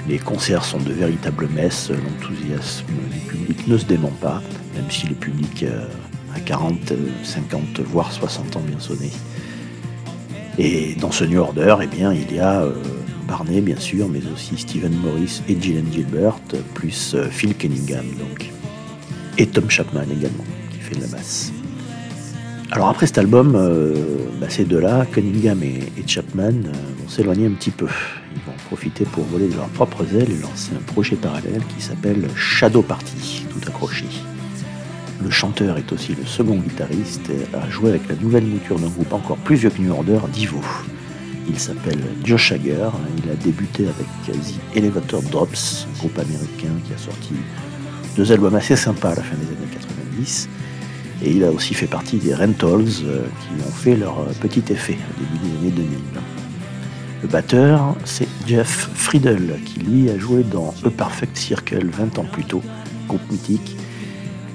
Les 0.09 0.19
concerts 0.19 0.65
sont 0.65 0.79
de 0.79 0.91
véritables 0.91 1.47
messes, 1.47 1.89
l'enthousiasme 1.89 2.87
du 3.09 3.19
public 3.19 3.67
ne 3.67 3.77
se 3.77 3.85
dément 3.85 4.11
pas, 4.19 4.41
même 4.75 4.91
si 4.91 5.07
le 5.07 5.15
public 5.15 5.63
40, 6.45 6.93
50, 7.23 7.79
voire 7.81 8.11
60 8.11 8.55
ans 8.55 8.61
bien 8.65 8.79
sonné. 8.79 9.09
Et 10.57 10.95
dans 10.95 11.11
ce 11.11 11.23
New 11.23 11.39
Order, 11.39 11.77
eh 11.81 11.87
bien, 11.87 12.13
il 12.13 12.33
y 12.33 12.39
a 12.39 12.61
euh, 12.61 12.73
Barney, 13.27 13.61
bien 13.61 13.77
sûr, 13.77 14.07
mais 14.09 14.21
aussi 14.31 14.57
Stephen 14.57 14.93
Morris 14.97 15.41
et 15.47 15.59
Gillian 15.59 15.91
Gilbert, 15.91 16.35
plus 16.73 17.15
euh, 17.15 17.29
Phil 17.29 17.55
Cunningham, 17.55 18.05
donc. 18.19 18.51
Et 19.37 19.47
Tom 19.47 19.69
Chapman 19.69 20.03
également, 20.03 20.43
qui 20.71 20.77
fait 20.79 20.95
de 20.95 21.01
la 21.01 21.07
basse. 21.07 21.51
Alors 22.71 22.89
après 22.89 23.05
cet 23.05 23.19
album, 23.19 23.55
euh, 23.55 23.93
bah, 24.41 24.47
ces 24.49 24.65
deux-là, 24.65 25.05
Cunningham 25.11 25.61
et, 25.61 25.79
Chapman, 26.07 26.49
euh, 26.49 26.71
vont 26.99 27.07
s'éloigner 27.07 27.45
un 27.45 27.51
petit 27.51 27.69
peu. 27.69 27.87
Ils 28.35 28.41
vont 28.41 28.57
profiter 28.65 29.05
pour 29.05 29.23
voler 29.25 29.47
de 29.47 29.55
leurs 29.55 29.69
propres 29.69 30.03
ailes 30.15 30.31
et 30.31 30.41
lancer 30.41 30.71
un 30.75 30.81
projet 30.91 31.15
parallèle 31.15 31.61
qui 31.75 31.83
s'appelle 31.83 32.27
Shadow 32.35 32.81
Party, 32.81 33.45
tout 33.49 33.67
accroché. 33.67 34.05
Le 35.23 35.29
chanteur 35.29 35.77
est 35.77 35.91
aussi 35.93 36.15
le 36.15 36.25
second 36.25 36.57
guitariste 36.57 37.31
a 37.53 37.69
joué 37.69 37.91
avec 37.91 38.09
la 38.09 38.15
nouvelle 38.15 38.45
mouture 38.45 38.77
d'un 38.77 38.89
groupe 38.89 39.13
encore 39.13 39.37
plus 39.37 39.55
vieux 39.55 39.69
que 39.69 39.81
New 39.81 39.91
Order, 39.91 40.19
Divo. 40.33 40.59
Il 41.47 41.57
s'appelle 41.57 41.99
Josh 42.25 42.51
Hager, 42.51 42.89
il 43.23 43.31
a 43.31 43.35
débuté 43.35 43.83
avec 43.83 44.07
The 44.25 44.77
Elevator 44.77 45.21
Drops, 45.23 45.87
un 45.89 45.97
groupe 45.99 46.19
américain 46.19 46.73
qui 46.85 46.93
a 46.93 46.97
sorti 46.97 47.33
deux 48.17 48.31
albums 48.33 48.55
assez 48.55 48.75
sympas 48.75 49.11
à 49.11 49.15
la 49.15 49.23
fin 49.23 49.35
des 49.35 49.47
années 49.47 49.71
90. 49.71 50.49
Et 51.23 51.31
il 51.31 51.43
a 51.45 51.51
aussi 51.51 51.73
fait 51.73 51.87
partie 51.87 52.17
des 52.17 52.35
Rentals 52.35 53.05
euh, 53.05 53.25
qui 53.41 53.63
ont 53.65 53.71
fait 53.71 53.95
leur 53.95 54.25
petit 54.41 54.63
effet 54.69 54.97
au 54.97 55.23
début 55.23 55.37
des 55.47 55.57
années 55.57 55.71
2000. 55.71 55.99
Le 57.21 57.27
batteur, 57.29 57.95
c'est 58.03 58.27
Jeff 58.45 58.89
Friedel, 58.93 59.57
qui 59.65 59.79
lui 59.79 60.09
a 60.09 60.17
joué 60.17 60.43
dans 60.43 60.73
A 60.85 60.89
Perfect 60.89 61.37
Circle 61.37 61.87
20 61.87 62.19
ans 62.19 62.25
plus 62.29 62.43
tôt, 62.43 62.61
groupe 63.07 63.31
mythique, 63.31 63.77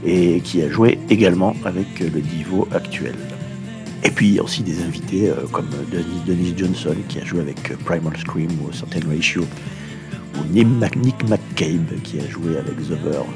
et 0.04 0.40
qui 0.40 0.62
a 0.62 0.70
joué 0.70 0.98
également 1.10 1.54
avec 1.64 2.00
le 2.00 2.20
Divo 2.20 2.68
actuel. 2.72 3.14
Et 4.04 4.10
puis 4.10 4.28
il 4.28 4.34
y 4.34 4.38
a 4.38 4.44
aussi 4.44 4.62
des 4.62 4.82
invités 4.82 5.30
euh, 5.30 5.46
comme 5.50 5.68
Denis, 6.26 6.54
Johnson 6.56 6.94
qui 7.08 7.20
a 7.20 7.24
joué 7.24 7.40
avec 7.40 7.76
Primal 7.84 8.16
Scream 8.16 8.50
ou 8.62 8.72
Certain 8.72 9.00
Ratio, 9.08 9.44
ou 10.36 10.52
Nick 10.52 11.28
McCabe 11.28 12.00
qui 12.04 12.20
a 12.20 12.28
joué 12.28 12.56
avec 12.58 12.76
The 12.76 12.92
Verve. 13.02 13.26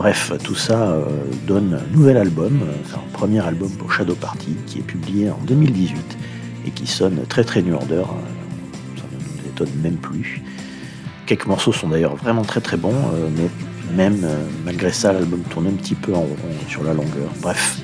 Bref, 0.00 0.32
tout 0.42 0.54
ça 0.54 0.92
euh, 0.92 1.04
donne 1.46 1.74
un 1.74 1.94
nouvel 1.94 2.16
album, 2.16 2.60
euh, 2.62 2.96
un 2.96 3.12
premier 3.12 3.40
album 3.40 3.68
pour 3.72 3.92
Shadow 3.92 4.14
Party, 4.14 4.56
qui 4.66 4.78
est 4.78 4.82
publié 4.82 5.28
en 5.28 5.36
2018 5.46 6.16
et 6.66 6.70
qui 6.70 6.86
sonne 6.86 7.20
très 7.28 7.44
très 7.44 7.60
New 7.60 7.74
Order. 7.74 7.96
Euh, 7.96 8.96
ça 8.96 9.02
ne 9.12 9.16
nous 9.18 9.48
étonne 9.50 9.78
même 9.82 9.98
plus. 9.98 10.40
Quelques 11.26 11.44
morceaux 11.44 11.74
sont 11.74 11.90
d'ailleurs 11.90 12.16
vraiment 12.16 12.44
très 12.44 12.62
très 12.62 12.78
bons, 12.78 12.96
mais 13.36 13.50
même 13.94 14.26
malgré 14.64 14.92
ça, 14.92 15.12
l'album 15.12 15.42
tourne 15.50 15.68
un 15.68 15.72
petit 15.72 15.94
peu 15.94 16.14
en 16.14 16.20
rond 16.20 16.36
sur 16.68 16.82
la 16.84 16.94
longueur. 16.94 17.30
Bref, 17.40 17.78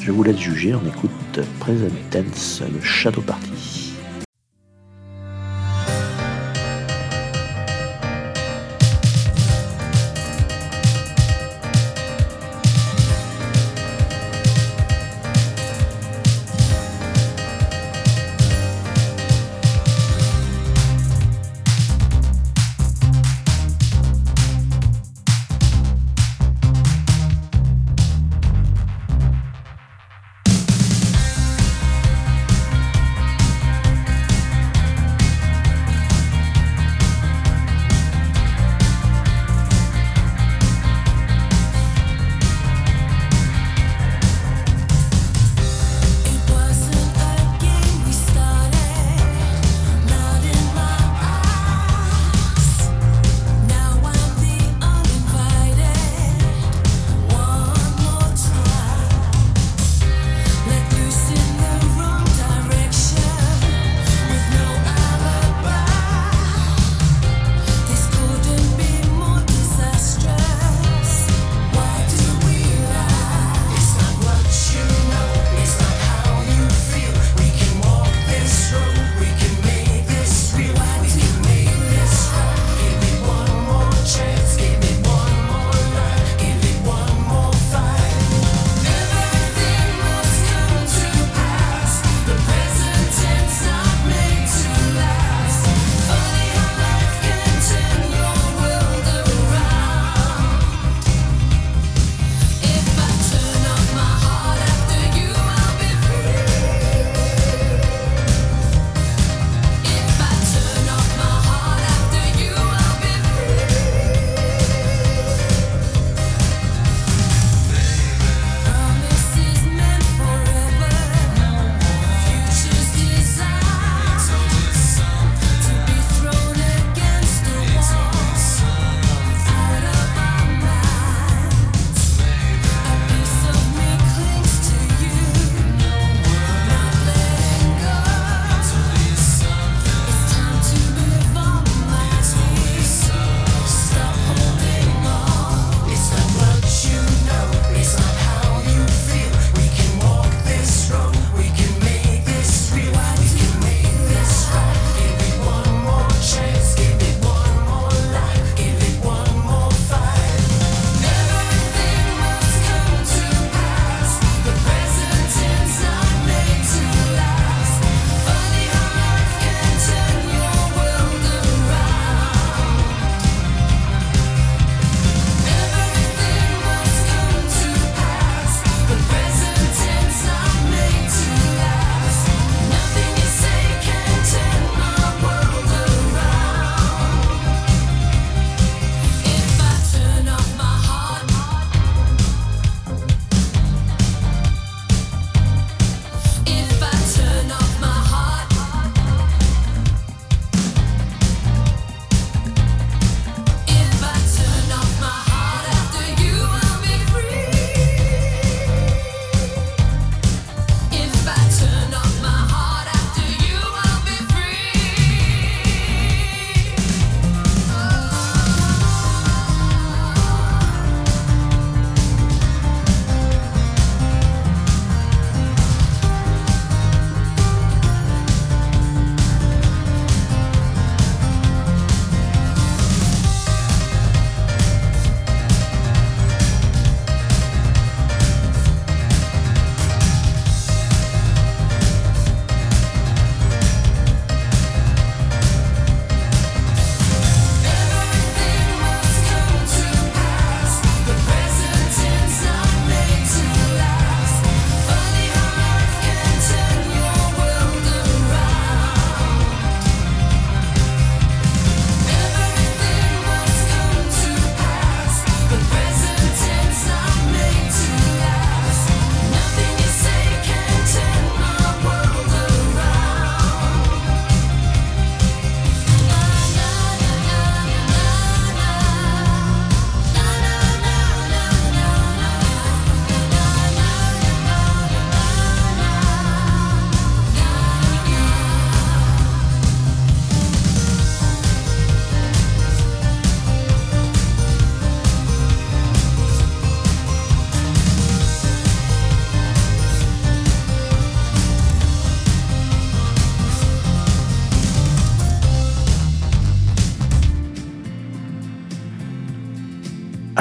je 0.00 0.10
vous 0.12 0.22
laisse 0.22 0.38
juger, 0.38 0.74
on 0.74 0.86
écoute 0.86 1.40
Present 1.60 1.94
Tense, 2.10 2.62
le 2.72 2.80
Shadow 2.82 3.20
Party. 3.20 3.77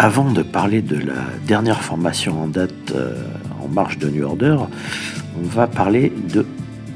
Avant 0.08 0.32
de 0.32 0.42
parler 0.42 0.82
de 0.82 0.96
la 0.96 1.26
dernière 1.46 1.84
formation 1.84 2.42
en 2.42 2.48
date 2.48 2.94
euh, 2.96 3.14
en 3.62 3.68
marche 3.68 3.98
de 3.98 4.08
New 4.08 4.24
Order, 4.24 4.56
on 5.38 5.46
va 5.46 5.68
parler 5.68 6.14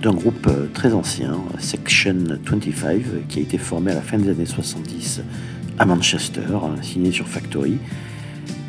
d'un 0.02 0.14
groupe 0.14 0.48
euh, 0.48 0.68
très 0.74 0.94
ancien, 0.94 1.36
Section 1.60 2.16
25, 2.46 3.28
qui 3.28 3.40
a 3.40 3.42
été 3.42 3.58
formé 3.58 3.92
à 3.92 3.96
la 3.96 4.02
fin 4.02 4.18
des 4.18 4.30
années 4.30 4.46
70 4.46 5.24
à 5.78 5.86
Manchester, 5.86 6.58
signé 6.82 7.12
sur 7.12 7.28
Factory, 7.28 7.80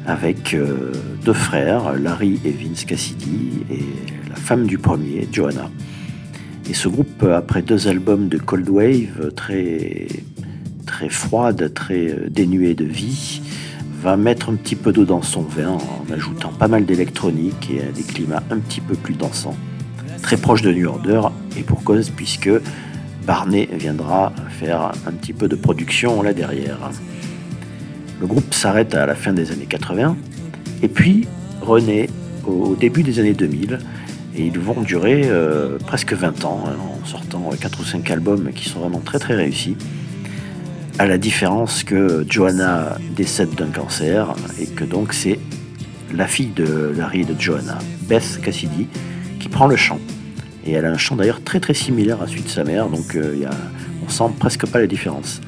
avec 0.08 0.54
euh, 0.54 0.90
deux 1.24 1.34
frères, 1.34 1.92
Larry 1.92 2.40
et 2.44 2.50
Vince 2.50 2.84
Cassidy, 2.84 3.60
et 3.70 3.84
la 4.28 4.34
femme 4.34 4.66
du 4.66 4.76
premier, 4.76 5.28
Joanna. 5.30 5.70
Et 6.68 6.74
ce 6.74 6.88
groupe, 6.88 7.22
après 7.22 7.62
deux 7.62 7.86
albums 7.86 8.28
de 8.28 8.38
Cold 8.38 8.68
Wave 8.68 9.32
très, 9.36 10.08
très 10.84 11.08
froide, 11.08 11.72
très 11.74 12.28
dénué 12.28 12.74
de 12.74 12.86
vie, 12.86 13.41
va 14.02 14.16
mettre 14.16 14.50
un 14.50 14.56
petit 14.56 14.74
peu 14.74 14.92
d'eau 14.92 15.04
dans 15.04 15.22
son 15.22 15.42
vin 15.42 15.78
en 15.78 16.12
ajoutant 16.12 16.48
pas 16.48 16.66
mal 16.66 16.84
d'électronique 16.84 17.70
et 17.70 17.92
des 17.92 18.02
climats 18.02 18.42
un 18.50 18.58
petit 18.58 18.80
peu 18.80 18.94
plus 18.94 19.14
dansants. 19.14 19.56
Très 20.22 20.36
proche 20.36 20.62
de 20.62 20.72
New 20.72 20.88
Order, 20.88 21.22
et 21.56 21.62
pour 21.62 21.84
cause, 21.84 22.10
puisque 22.10 22.50
Barney 23.24 23.68
viendra 23.72 24.32
faire 24.58 24.90
un 25.06 25.12
petit 25.12 25.32
peu 25.32 25.46
de 25.46 25.54
production 25.54 26.20
là 26.20 26.32
derrière. 26.32 26.90
Le 28.20 28.26
groupe 28.26 28.52
s'arrête 28.52 28.92
à 28.94 29.06
la 29.06 29.14
fin 29.14 29.32
des 29.32 29.52
années 29.52 29.66
80, 29.66 30.16
et 30.82 30.88
puis 30.88 31.28
renaît 31.60 32.08
au 32.44 32.74
début 32.74 33.04
des 33.04 33.20
années 33.20 33.34
2000, 33.34 33.78
et 34.34 34.46
ils 34.46 34.58
vont 34.58 34.80
durer 34.80 35.22
euh, 35.26 35.78
presque 35.78 36.12
20 36.12 36.44
ans, 36.44 36.64
hein, 36.66 36.74
en 36.80 37.06
sortant 37.06 37.50
4 37.60 37.80
ou 37.80 37.84
5 37.84 38.10
albums 38.10 38.50
qui 38.52 38.68
sont 38.68 38.80
vraiment 38.80 39.00
très 39.00 39.20
très 39.20 39.34
réussis 39.36 39.76
à 40.98 41.06
la 41.06 41.18
différence 41.18 41.84
que 41.84 42.24
Johanna 42.28 42.98
décède 43.16 43.54
d'un 43.54 43.70
cancer 43.70 44.34
et 44.60 44.66
que 44.66 44.84
donc 44.84 45.12
c'est 45.12 45.38
la 46.14 46.26
fille 46.26 46.52
de 46.54 46.92
Larry 46.96 47.22
et 47.22 47.24
de 47.24 47.40
Johanna, 47.40 47.78
Beth 48.02 48.40
Cassidy, 48.42 48.88
qui 49.40 49.48
prend 49.48 49.66
le 49.66 49.76
chant. 49.76 49.98
Et 50.64 50.72
elle 50.72 50.84
a 50.84 50.90
un 50.90 50.98
chant 50.98 51.16
d'ailleurs 51.16 51.42
très 51.42 51.60
très 51.60 51.74
similaire 51.74 52.22
à 52.22 52.26
celui 52.26 52.42
de 52.42 52.48
sa 52.48 52.64
mère, 52.64 52.88
donc 52.88 53.16
euh, 53.16 53.36
y 53.36 53.44
a, 53.44 53.50
on 54.04 54.08
sent 54.08 54.32
presque 54.38 54.66
pas 54.66 54.78
la 54.78 54.86
différence. 54.86 55.40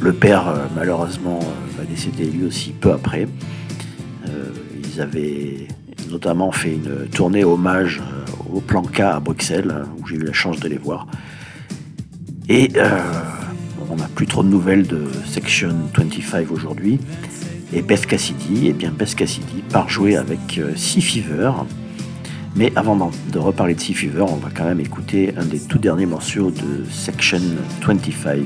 Le 0.00 0.12
père, 0.12 0.48
euh, 0.48 0.66
malheureusement, 0.74 1.38
euh, 1.42 1.78
va 1.78 1.84
décéder 1.84 2.24
lui 2.24 2.44
aussi 2.44 2.72
peu 2.72 2.92
après. 2.92 3.28
ils 4.26 5.00
avaient 5.00 5.68
notamment 6.10 6.52
fait 6.52 6.74
une 6.74 7.08
tournée 7.08 7.44
hommage 7.44 8.00
au 8.52 8.60
plan 8.60 8.82
à 8.98 9.20
Bruxelles, 9.20 9.74
hein, 9.74 9.88
où 9.98 10.06
j'ai 10.06 10.16
eu 10.16 10.24
la 10.24 10.32
chance 10.32 10.60
de 10.60 10.68
les 10.68 10.78
voir. 10.78 11.06
Et 12.48 12.68
on 13.90 13.96
n'a 13.96 14.08
plus 14.08 14.26
trop 14.26 14.42
de 14.42 14.48
nouvelles 14.48 14.86
de 14.86 15.06
Section 15.26 15.74
25 15.96 16.50
aujourd'hui. 16.50 16.98
Et 17.72 17.82
Beth 17.82 18.06
Cassidy, 18.06 18.68
eh 18.68 18.72
bien 18.72 18.90
Beth 18.90 19.14
Cassidy 19.14 19.62
part 19.70 19.88
jouer 19.88 20.16
avec 20.16 20.58
euh, 20.58 20.74
Sea 20.76 21.00
Fever. 21.00 21.52
Mais 22.56 22.72
avant 22.76 23.10
de 23.32 23.38
reparler 23.38 23.74
de 23.74 23.80
Sea 23.80 23.94
Fever, 23.94 24.22
on 24.22 24.36
va 24.36 24.48
quand 24.54 24.64
même 24.64 24.80
écouter 24.80 25.34
un 25.36 25.44
des 25.44 25.58
tout 25.58 25.78
derniers 25.78 26.06
morceaux 26.06 26.50
de 26.50 26.84
Section 26.90 27.40
25. 27.84 28.38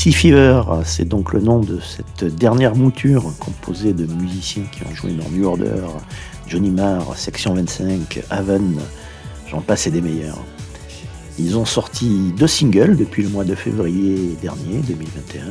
Sea 0.00 0.12
Fever, 0.12 0.62
c'est 0.86 1.06
donc 1.06 1.34
le 1.34 1.40
nom 1.40 1.58
de 1.58 1.78
cette 1.78 2.24
dernière 2.34 2.74
mouture 2.74 3.34
composée 3.38 3.92
de 3.92 4.06
musiciens 4.06 4.62
qui 4.72 4.80
ont 4.90 4.94
joué 4.94 5.12
dans 5.12 5.28
New 5.28 5.44
Order, 5.44 5.84
Johnny 6.46 6.70
Marr, 6.70 7.18
Section 7.18 7.52
25, 7.52 8.22
Haven, 8.30 8.80
j'en 9.50 9.60
passe 9.60 9.88
et 9.88 9.90
des 9.90 10.00
meilleurs. 10.00 10.42
Ils 11.38 11.58
ont 11.58 11.66
sorti 11.66 12.32
deux 12.34 12.46
singles 12.46 12.96
depuis 12.96 13.22
le 13.22 13.28
mois 13.28 13.44
de 13.44 13.54
février 13.54 14.38
dernier, 14.40 14.78
2021. 14.88 15.42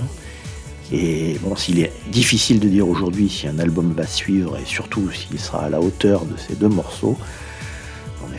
Et 0.94 1.38
bon, 1.44 1.56
s'il 1.56 1.78
est 1.78 1.94
difficile 2.12 2.60
de 2.60 2.70
dire 2.70 2.90
aujourd'hui 2.90 3.30
si 3.30 3.48
un 3.48 3.60
album 3.60 3.94
va 3.94 4.08
suivre 4.08 4.58
et 4.58 4.66
surtout 4.66 5.12
s'il 5.12 5.40
sera 5.40 5.66
à 5.66 5.70
la 5.70 5.80
hauteur 5.80 6.26
de 6.26 6.36
ces 6.38 6.56
deux 6.56 6.70
morceaux, 6.70 7.20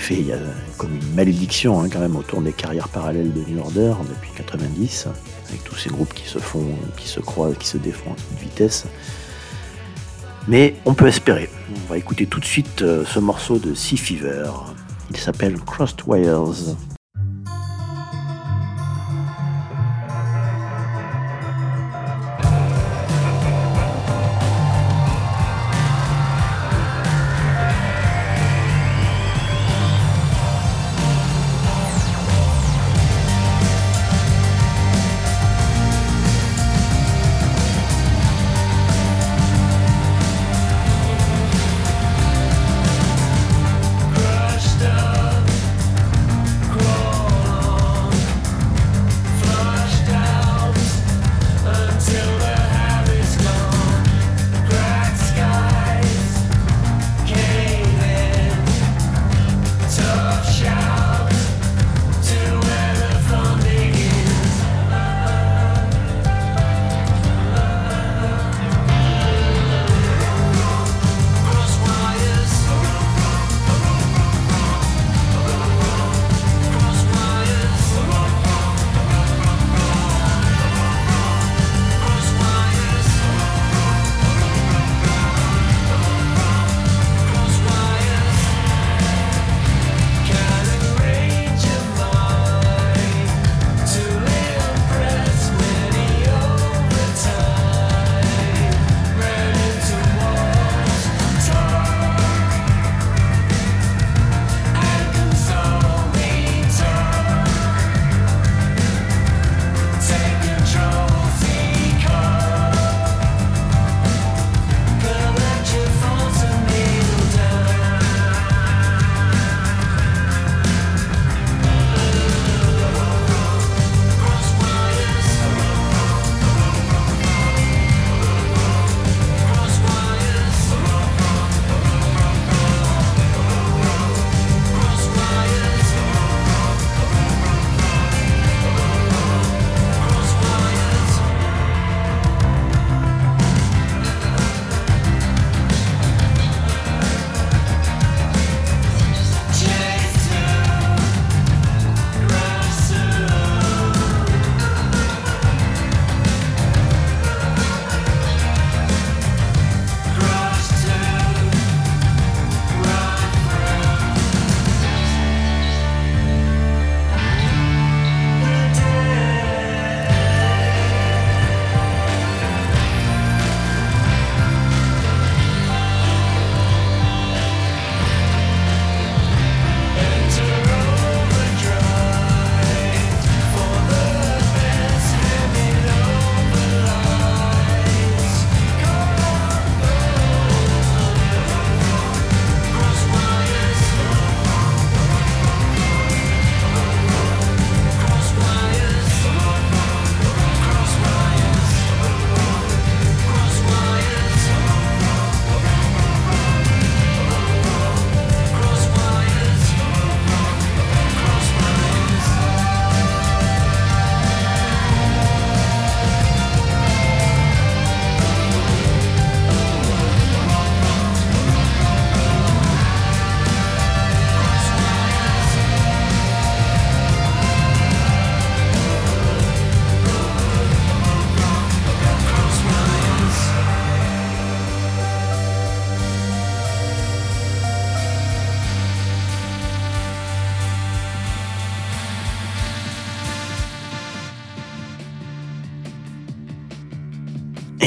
il 0.08 0.26
y 0.26 0.32
a 0.32 0.38
comme 0.78 0.94
une 0.94 1.14
malédiction 1.14 1.80
hein, 1.80 1.88
quand 1.90 2.00
même 2.00 2.16
autour 2.16 2.40
des 2.40 2.52
carrières 2.52 2.88
parallèles 2.88 3.32
de 3.32 3.40
New 3.48 3.60
Order 3.60 3.94
depuis 4.08 4.30
90 4.36 5.08
avec 5.48 5.64
tous 5.64 5.76
ces 5.76 5.90
groupes 5.90 6.14
qui 6.14 6.28
se 6.28 6.38
font, 6.38 6.66
qui 6.96 7.08
se 7.08 7.20
croisent, 7.20 7.56
qui 7.58 7.68
se 7.68 7.78
défendent 7.78 8.18
à 8.18 8.22
toute 8.22 8.38
vitesse. 8.38 8.86
Mais 10.48 10.74
on 10.86 10.94
peut 10.94 11.06
espérer. 11.06 11.48
On 11.84 11.90
va 11.90 11.98
écouter 11.98 12.26
tout 12.26 12.40
de 12.40 12.44
suite 12.44 12.82
euh, 12.82 13.04
ce 13.04 13.18
morceau 13.18 13.58
de 13.58 13.74
Sea 13.74 13.96
Fever. 13.96 14.50
Il 15.10 15.16
s'appelle 15.16 15.58
Crossed 15.60 16.02
Wires. 16.06 16.76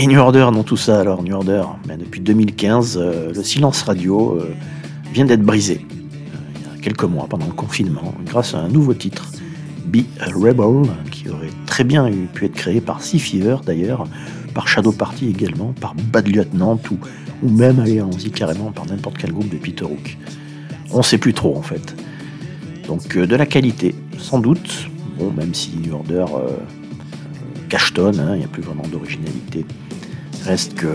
Et 0.04 0.08
New 0.08 0.20
Order 0.20 0.50
dans 0.52 0.64
tout 0.64 0.76
ça 0.76 1.00
alors, 1.00 1.24
New 1.24 1.34
Order 1.34 1.64
ben, 1.88 1.98
Depuis 1.98 2.20
2015, 2.20 3.00
euh, 3.02 3.32
le 3.34 3.42
silence 3.42 3.84
radio 3.84 4.38
euh, 4.38 4.54
vient 5.14 5.24
d'être 5.24 5.44
brisé. 5.44 5.80
Euh, 5.80 6.38
il 6.56 6.62
y 6.62 6.78
a 6.78 6.82
quelques 6.82 7.06
mois, 7.06 7.26
pendant 7.30 7.46
le 7.46 7.54
confinement, 7.54 8.14
grâce 8.26 8.54
à 8.54 8.58
un 8.58 8.68
nouveau 8.68 8.94
titre, 8.94 9.32
Be 9.86 10.00
a 10.20 10.26
Rebel, 10.26 10.92
qui 11.10 11.30
aurait 11.30 11.52
très 11.66 11.86
bien 11.86 12.12
pu 12.34 12.44
être 12.44 12.54
créé 12.54 12.82
par 12.82 13.02
Sea 13.02 13.18
Fever 13.18 13.56
d'ailleurs, 13.66 14.06
par 14.54 14.68
Shadow 14.68 14.92
Party 14.92 15.30
également, 15.30 15.74
par 15.80 15.96
Bad 15.96 16.28
Lieutenant 16.28 16.78
ou, 16.92 16.98
ou 17.42 17.50
même, 17.50 17.80
allez, 17.80 18.00
allons-y 18.00 18.30
carrément, 18.30 18.74
par 18.74 18.86
n'importe 18.88 19.18
quel 19.18 19.32
groupe 19.32 19.48
de 19.48 19.58
Peter 19.58 19.86
Hook. 19.86 20.18
On 20.92 21.02
sait 21.02 21.18
plus 21.18 21.34
trop 21.34 21.56
en 21.56 21.62
fait. 21.62 21.96
Donc 22.88 23.18
de 23.18 23.36
la 23.38 23.46
qualité, 23.46 23.96
sans 24.18 24.40
doute, 24.40 24.90
bon, 25.18 25.32
même 25.32 25.54
si 25.54 25.78
New 25.78 25.94
Order 25.94 26.26
cachetonne, 27.70 28.20
hein, 28.20 28.32
il 28.34 28.40
n'y 28.40 28.46
a 28.46 28.50
plus 28.50 28.62
vraiment 28.62 28.86
d'originalité. 28.92 29.66
Reste 30.46 30.76
que 30.76 30.88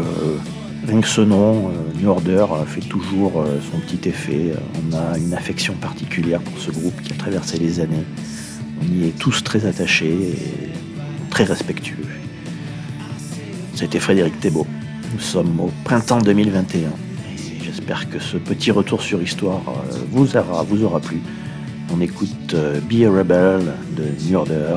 rien 0.87 1.01
que 1.01 1.09
ce 1.09 1.23
nom, 1.23 1.71
New 1.99 2.09
Order, 2.09 2.45
fait 2.67 2.83
toujours 2.83 3.45
son 3.73 3.79
petit 3.81 4.09
effet. 4.09 4.53
On 4.77 4.95
a 4.95 5.17
une 5.17 5.33
affection 5.33 5.75
particulière 5.75 6.41
pour 6.41 6.59
ce 6.59 6.71
groupe 6.71 7.01
qui 7.03 7.13
a 7.13 7.17
traversé 7.17 7.59
les 7.59 7.81
années. 7.81 8.05
On 8.83 8.95
y 8.95 9.09
est 9.09 9.19
tous 9.19 9.43
très 9.43 9.65
attachés 9.65 10.33
et 10.33 11.31
très 11.31 11.45
respectueux. 11.45 12.07
C'était 13.75 14.01
Frédéric 14.01 14.39
Thébault. 14.39 14.67
Nous 15.15 15.21
sommes 15.21 15.59
au 15.61 15.71
printemps 15.85 16.21
2021 16.21 16.81
et 16.81 17.65
j'espère 17.65 18.11
que 18.11 18.19
ce 18.19 18.37
petit 18.37 18.71
retour 18.71 19.01
sur 19.01 19.23
histoire 19.23 19.63
vous 20.11 20.37
aura, 20.37 21.01
plu. 21.01 21.21
On 21.91 22.03
écoute 22.03 22.55
Be 22.55 23.05
a 23.05 23.11
Rebel 23.11 23.63
de 23.97 24.05
New 24.29 24.37
Order 24.37 24.77